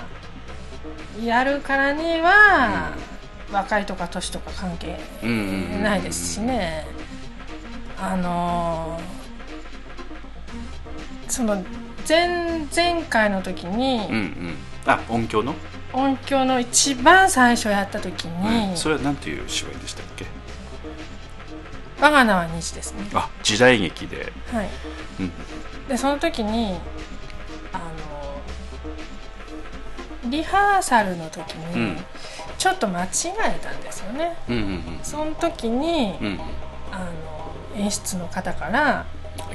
[1.23, 2.91] やるからには、
[3.51, 5.45] 若いとか年とか関係うんうんうん
[5.75, 5.83] うん。
[5.83, 6.85] ないですしね。
[7.99, 9.17] あのー
[11.29, 11.61] その
[12.07, 14.55] 前前回の時に、うんうん。
[14.85, 15.55] あ音響の、
[15.93, 20.25] 音響の一番最初やった時に、それは何ていう芝居でしたっけ？
[21.99, 23.09] 我が名は西ですね。
[23.13, 24.69] あ時代劇で、はい。
[25.19, 25.31] うん、
[25.89, 26.77] でその時に
[30.29, 31.97] リハーサルの時にうん。
[32.57, 33.07] ちょっと間違
[33.45, 36.39] えたんですよね、うんうんその時に、うんうん。
[36.91, 37.11] あの
[37.75, 39.05] 演出の方から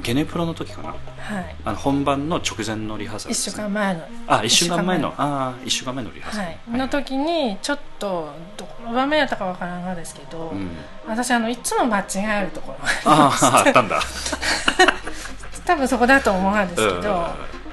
[0.00, 0.90] ゲネプロの時かな？
[0.90, 0.94] は
[1.40, 1.56] い。
[1.64, 4.00] あの本番の直前のリハーサル1週間前の。
[4.26, 5.08] あ1週間前の。
[5.16, 10.70] ああ1週間前のリハーサル、はい、の時にちょっとどこの場面やったかわからんがですけど、うん、
[11.06, 12.04] 私あのいつも間違
[12.42, 14.00] えるところがあああったんだ。
[15.66, 17.02] 多分そこだと思うんですけうん。
[17.02, 17.28] ど、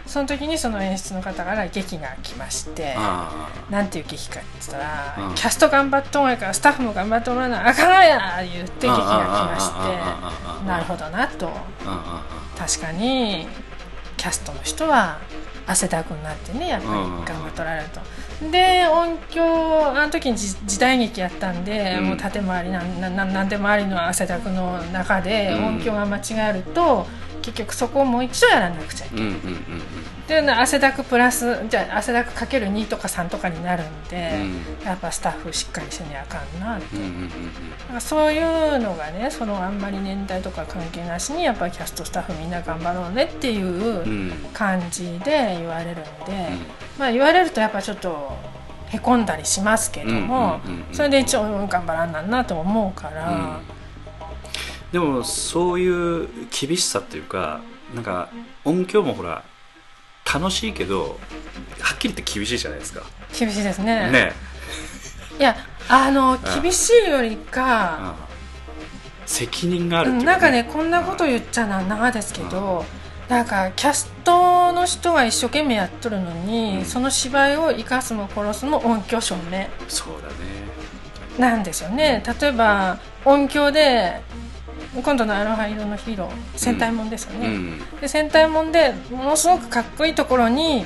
[0.09, 5.35] その時にその演出の方から劇が来ましてあなんていう劇かって言ったら、うん。
[5.35, 11.51] キャスト頑張っとんやからスタッフも頑張ってもらわなあかんがや言って劇が来ましてなるほどなと。
[12.57, 13.47] 確かに
[14.17, 15.19] キャストの人は
[15.67, 18.01] 汗だくになってねやっぱりうん頑張っとられると。
[18.51, 22.05] で音響あの時に時時代劇やったんで、うん。
[22.05, 25.65] もう縦回りなんなななんでもありの汗だくの中でうん。
[25.75, 27.05] 音響が間違えると、
[27.41, 29.25] 結局そこをもう一度やらなくちゃいけない。
[29.25, 30.49] うんうんうんうん。
[30.59, 34.31] 汗だくプラスじゃあ汗だくかける2とか3とかになるんで、
[34.85, 37.29] やっぱスタッフしっかりせにあかんなうんうんうん
[37.87, 44.03] なんかそういうのがねそのあんまり年代とか関係なしにやっぱりキャストスタッフみんな頑張ろうねっていううん。
[44.03, 46.49] うん感じで言われるんで、
[46.97, 48.35] まあ言われるとやっぱちょっと
[48.89, 53.57] へこんだりしますけども、うんうんうんうんそれで一応うん頑張らんなんなと思うから、うん
[54.91, 57.61] でもそういう厳しさっていうか
[57.93, 58.29] なんか
[58.65, 59.43] 音響もほら
[60.31, 61.17] 楽しいけど
[61.79, 63.01] はっきり言って厳しいじゃないですか。
[63.37, 64.11] 厳しいですね。
[64.11, 64.33] ね。
[65.39, 65.55] いや
[65.87, 66.39] あのん。
[66.61, 68.15] 厳しいよりか、
[69.21, 69.25] うん。
[69.25, 72.85] 責任があるっていううんなんかねこんなこと言っちゃなんなですけど、
[73.27, 76.85] なんかキャストの人が一生懸命やっとるのに、うん。
[76.85, 80.33] その芝居を生かすも殺すも音響照明そうだね。
[81.39, 82.23] なんですよね。
[82.39, 84.21] 例えば音響で
[85.01, 87.99] 今度の「アロハ色のヒーロー」戦隊もんですよね、うん。
[88.01, 90.85] で戦隊もんでものすごくかっこいいところに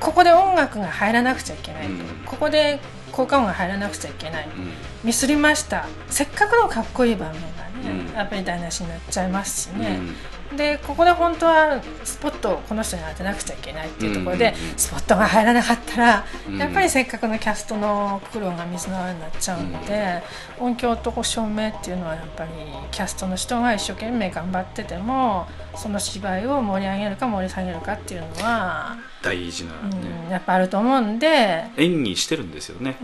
[0.00, 1.84] ここで音楽が入らなくちゃいけない。
[1.84, 1.98] と、うん。
[2.26, 2.80] ここで
[3.12, 4.44] 効果音が入らなくちゃいけない。
[4.44, 4.72] うん。
[5.04, 5.86] ミスりました。
[6.08, 8.14] せっかくのかっこいい場面がね、うん。
[8.16, 10.16] やっぱり台無しになっちゃいますしね、うん
[10.56, 20.22] でここで本当はスポットをこの人に当てなくちゃいけないっていうところで、スポットが入らなかったら、うんやっぱりせっかくのキャストの苦労が水の泡になっちゃうので、
[20.58, 22.50] 音響と照明っていうのはやっぱり
[22.90, 29.96] キャストの人が一生懸命頑張っててもその芝居を盛り上げるか盛り下げるかっていうのは、大事なうんね
[30.30, 31.64] やっぱあると思うんで。
[31.76, 32.96] 演技してるんですよね。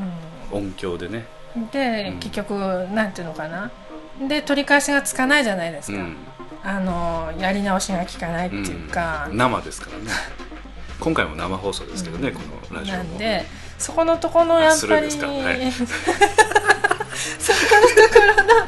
[0.52, 0.58] うん。
[0.58, 1.26] 音響でね。
[1.72, 2.18] で、うん。
[2.18, 2.52] 結局
[2.92, 3.70] なんていうのかな。
[4.26, 6.16] で取り返しがつかないじゃないですか、うん
[6.68, 9.38] あのやり直しが効かないっていうか、うん。
[9.38, 10.10] 生ですからね。
[11.00, 12.40] 今回も生放送ですけどね、こ
[12.70, 13.04] のラジオも。
[13.04, 13.46] なんで
[13.78, 15.08] そこのところの やっぱり、はい。
[15.08, 15.48] そこの
[18.02, 18.58] ところの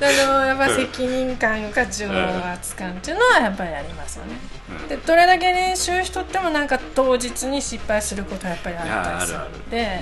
[0.00, 4.36] あのやっぱ責任感いうか重圧感っていうのはやっぱりありますよね。
[4.82, 4.88] うん。
[4.88, 10.00] でどれだけ練習しとってもなんか当日に失敗することはやっぱりあったりするので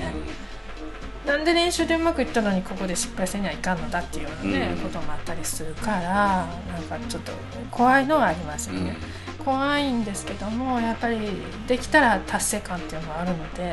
[1.26, 4.82] なんで練習でうまくいったのにここで失敗せにはいかんのだっていうような、ねうん。
[4.82, 7.32] こともあったりするからなんかちょっと
[7.70, 8.84] 怖いのはありますようん。
[8.84, 8.96] ね。
[9.44, 11.18] 怖いんですけどもやっぱり
[11.66, 13.68] できたら達成感っていうのはあるので、うん。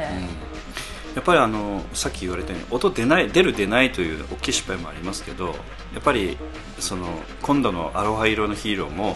[1.16, 5.50] やっぱりあのさっき言われたように音出ない出る出ないという大きい失敗もありますけど
[5.94, 6.38] やっぱり
[6.80, 7.08] その
[7.44, 9.16] 今度の「アロハ色のヒーロー」も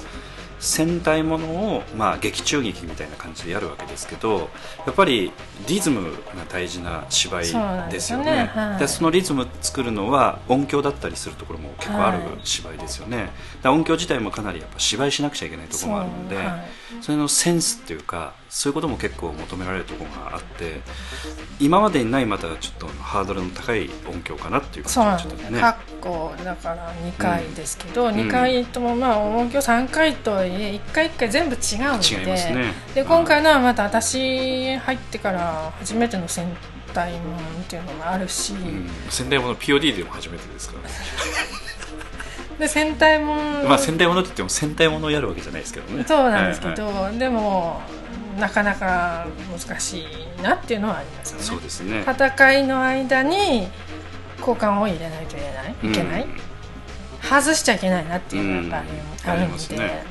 [0.59, 4.49] 戦隊ものを、まあ、劇中劇みたいな感じでやるわけですけど
[4.85, 5.31] やっぱり
[5.67, 7.87] リズムが大事な芝居ですよね。
[7.91, 8.51] ですよね。
[8.53, 8.79] はい。
[8.79, 13.31] でそのリズム作るのは音響だったりするところも結構あるはい芝居ですよね、だか
[13.63, 16.67] ら音響自体もかなりやっぱ芝居しなくちゃいけないところもあるので、そうはい。
[17.01, 20.81] それのセンスっていうかそういうことも結構求められるところがあって
[21.59, 25.37] 今までにないまたちょっとハードルの高い音響かなっていうそうなんですね。
[25.37, 26.01] 感じがちょっとね。
[26.01, 28.15] カッコだから2回ですけど、ん。
[28.15, 32.73] 2回ともまあ音響3回とはいえ1回1回全部違うので違いますね。
[32.93, 36.45] で今回のはまた私入ってから初めての戦
[36.93, 38.89] 隊もんっていうのもあるし、うん。
[39.09, 40.95] 仙台もの POD でも初めてですからね。
[42.59, 46.03] で戦隊もん、まあ戦隊ものって言っても戦隊ものをやるわけじゃないですけどね。
[46.07, 47.17] そうなんですけど、はいはい。
[47.19, 47.81] でも
[48.37, 49.99] なかなか難し
[50.39, 51.43] いなっていうのはありますよね。
[51.43, 52.03] そうですね。
[52.07, 53.67] 戦いの間に
[54.39, 55.91] 交換を入れないといけない？
[55.91, 56.29] いけない、うん
[57.19, 60.03] 外しちゃいけないなっていうのがやっぱりあるので、ますね。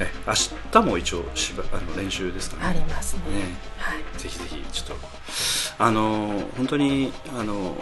[0.00, 2.62] え明日も一応芝あの練習ですかね？
[2.66, 3.22] ありますね。
[3.22, 3.42] ね。
[3.78, 4.18] はい。
[4.18, 5.06] ぜひぜひちょっと
[5.78, 7.76] あの本当にあの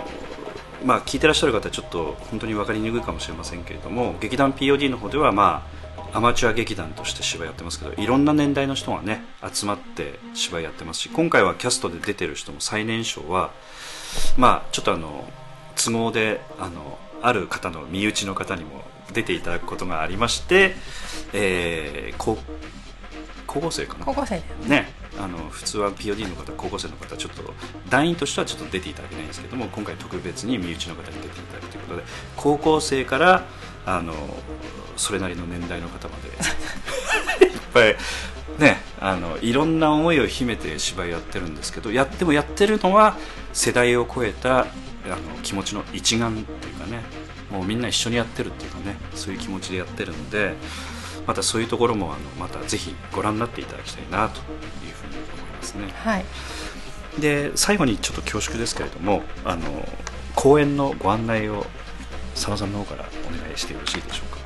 [0.84, 5.85] まあ聞いてらっしゃる方はちょっと本当に分かりにくいかもしれませんけれども劇団 POD の方ではまあ
[6.16, 13.52] アマチュア劇団として芝居やってますけどいろんな年代の人がね集まって芝居やってますし今回はキャストで出てる人も最年少は
[14.38, 15.28] まあちょっとあの
[15.76, 20.74] 都合であのある方の身内の方にも出ていただくことがありまして、
[21.34, 22.38] えー、高
[23.46, 24.06] 高校生かな？
[24.06, 24.88] 高校生でね、
[25.18, 27.42] あの普通は POD の方高校生の方ちょっと
[27.90, 32.04] 団員としてはちょっと出ていただけないんですけども今回特別に身内の方に出ていただくということで
[32.36, 33.44] 高校生から
[33.86, 34.12] あの
[34.96, 36.16] それなりの年代の方ま
[37.38, 37.96] で いっぱい
[38.58, 43.16] ねあのいろんな思いを秘めて芝居やってるんですけどやってもやってるのは
[43.52, 47.02] 世代を超えたあの気持ちの一丸っていうかね
[47.50, 50.54] もうみんな一緒にやってるっていうかねそういう気持ちでやってるので
[51.26, 55.92] またそういうところもあのまたぜひご覧になっていただきたいなというふうに思いますね。
[56.02, 56.24] はい
[57.20, 59.88] で最後にちょっと恐縮ですけれどもあの
[60.34, 61.64] 公演のご案内を
[62.36, 64.38] 佐野さんの方からお願いしてよろしいでしょうか。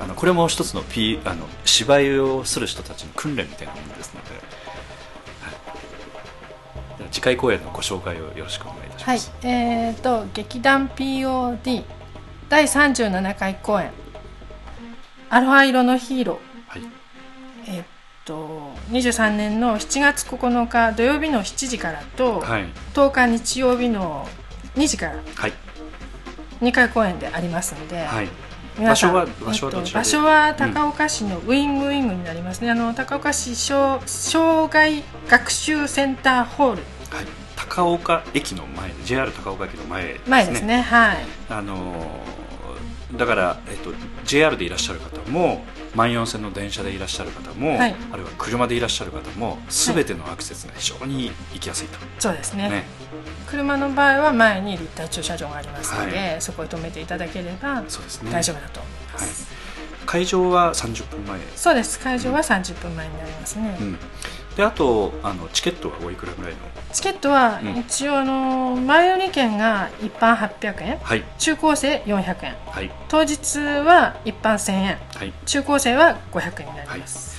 [0.00, 4.30] あのこれも一つの,、P、あの芝居をする人たちの訓練みたいなものですので、
[7.00, 9.16] はい、次回公演のご紹介をよろしくお願いいたしはい。
[9.16, 11.84] ます、えー、と劇団 POD
[12.48, 13.90] 第37回公演
[15.28, 16.78] 「アロハ色のヒーロー。
[16.78, 16.90] はい」
[17.68, 17.84] えっ
[18.24, 22.66] と23年の7月9日土曜日の7時からと、はい。
[22.94, 24.26] 10日日曜日の
[24.76, 25.16] 2時から。
[25.34, 25.52] はい
[26.60, 28.28] 2回公演でありますので、はい。
[28.78, 36.82] 場所は場所はえっと場所は高岡市のウィングウィングになりますね、あの高岡市障障害学習センターホール。
[37.10, 40.22] はい、高岡駅の前 JR 高岡駅の前ですね。
[40.30, 41.16] 前ですねはい。
[41.48, 42.40] あのー
[43.16, 43.92] だから、えっと、
[44.24, 47.94] JR でいらっしゃる方も万葉線の電車でいらっしゃる方も、はい。
[48.12, 52.68] あるいは車でいらっしゃる方も全てのアクセスが非常に行きやすいと、そうですね。
[52.68, 52.84] ね。
[53.48, 57.82] 車の場合は前に立体駐車場がありますので、はそこへ止めていただければ
[58.30, 58.80] 大丈夫だと。
[58.80, 59.28] 思いまはい。
[59.28, 59.48] す、、
[60.06, 61.98] 会場は30分前、そうです。
[61.98, 63.98] 会場は30分前になりますね、うん、
[64.56, 66.58] であとあのチケットはおいくらぐらいの？
[66.92, 67.76] チケットはうん。
[67.78, 70.98] 一応あの前売り券が一般800円。
[70.98, 71.24] はい。
[71.38, 72.56] 中高生400円。
[72.66, 72.90] はい。
[73.08, 74.98] 当日は一般1000円。
[75.14, 75.32] はい。
[75.46, 77.36] 中高生は500円になります、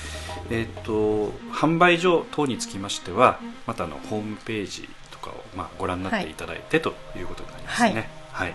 [0.50, 8.08] えっ、と販売所等につきましてはまたあのホームページとかを、まあ、ご覧になっていただいて、ということになりますね。
[8.32, 8.54] はい。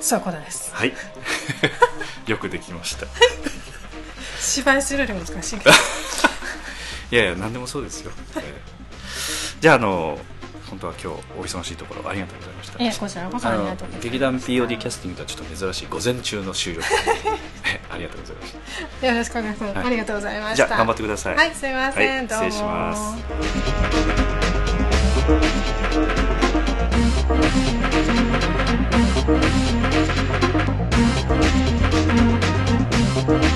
[0.00, 0.74] そういうことです。
[0.74, 0.92] はい、
[2.30, 3.06] よくできました。
[4.38, 5.70] 芝居するより難しいけど
[7.10, 8.76] いやいや何でもそうですよ、えー
[9.60, 10.18] じゃああの
[10.68, 12.82] 本当は今日お忙しいところありがとうございました。
[12.82, 14.02] いやこちらこそありがとうございます。
[14.02, 16.86] 劇団 POD キャスティングとはちょっと珍しい午前中の収録。
[17.64, 18.52] えありがとうございまし
[19.06, 19.86] よろしくお願いします、はい。
[19.86, 20.64] ありがとうございました。
[20.64, 21.54] たじゃあ頑張ってくださいはい。
[21.54, 22.44] すいません、はいどうも。
[22.44, 22.96] 失礼しま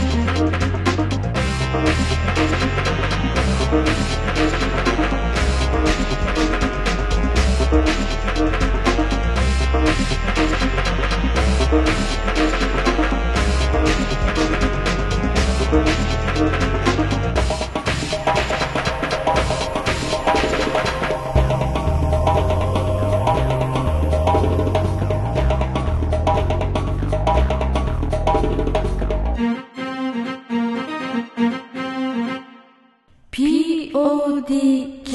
[0.07, 0.10] す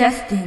[0.06, 0.45] Justin.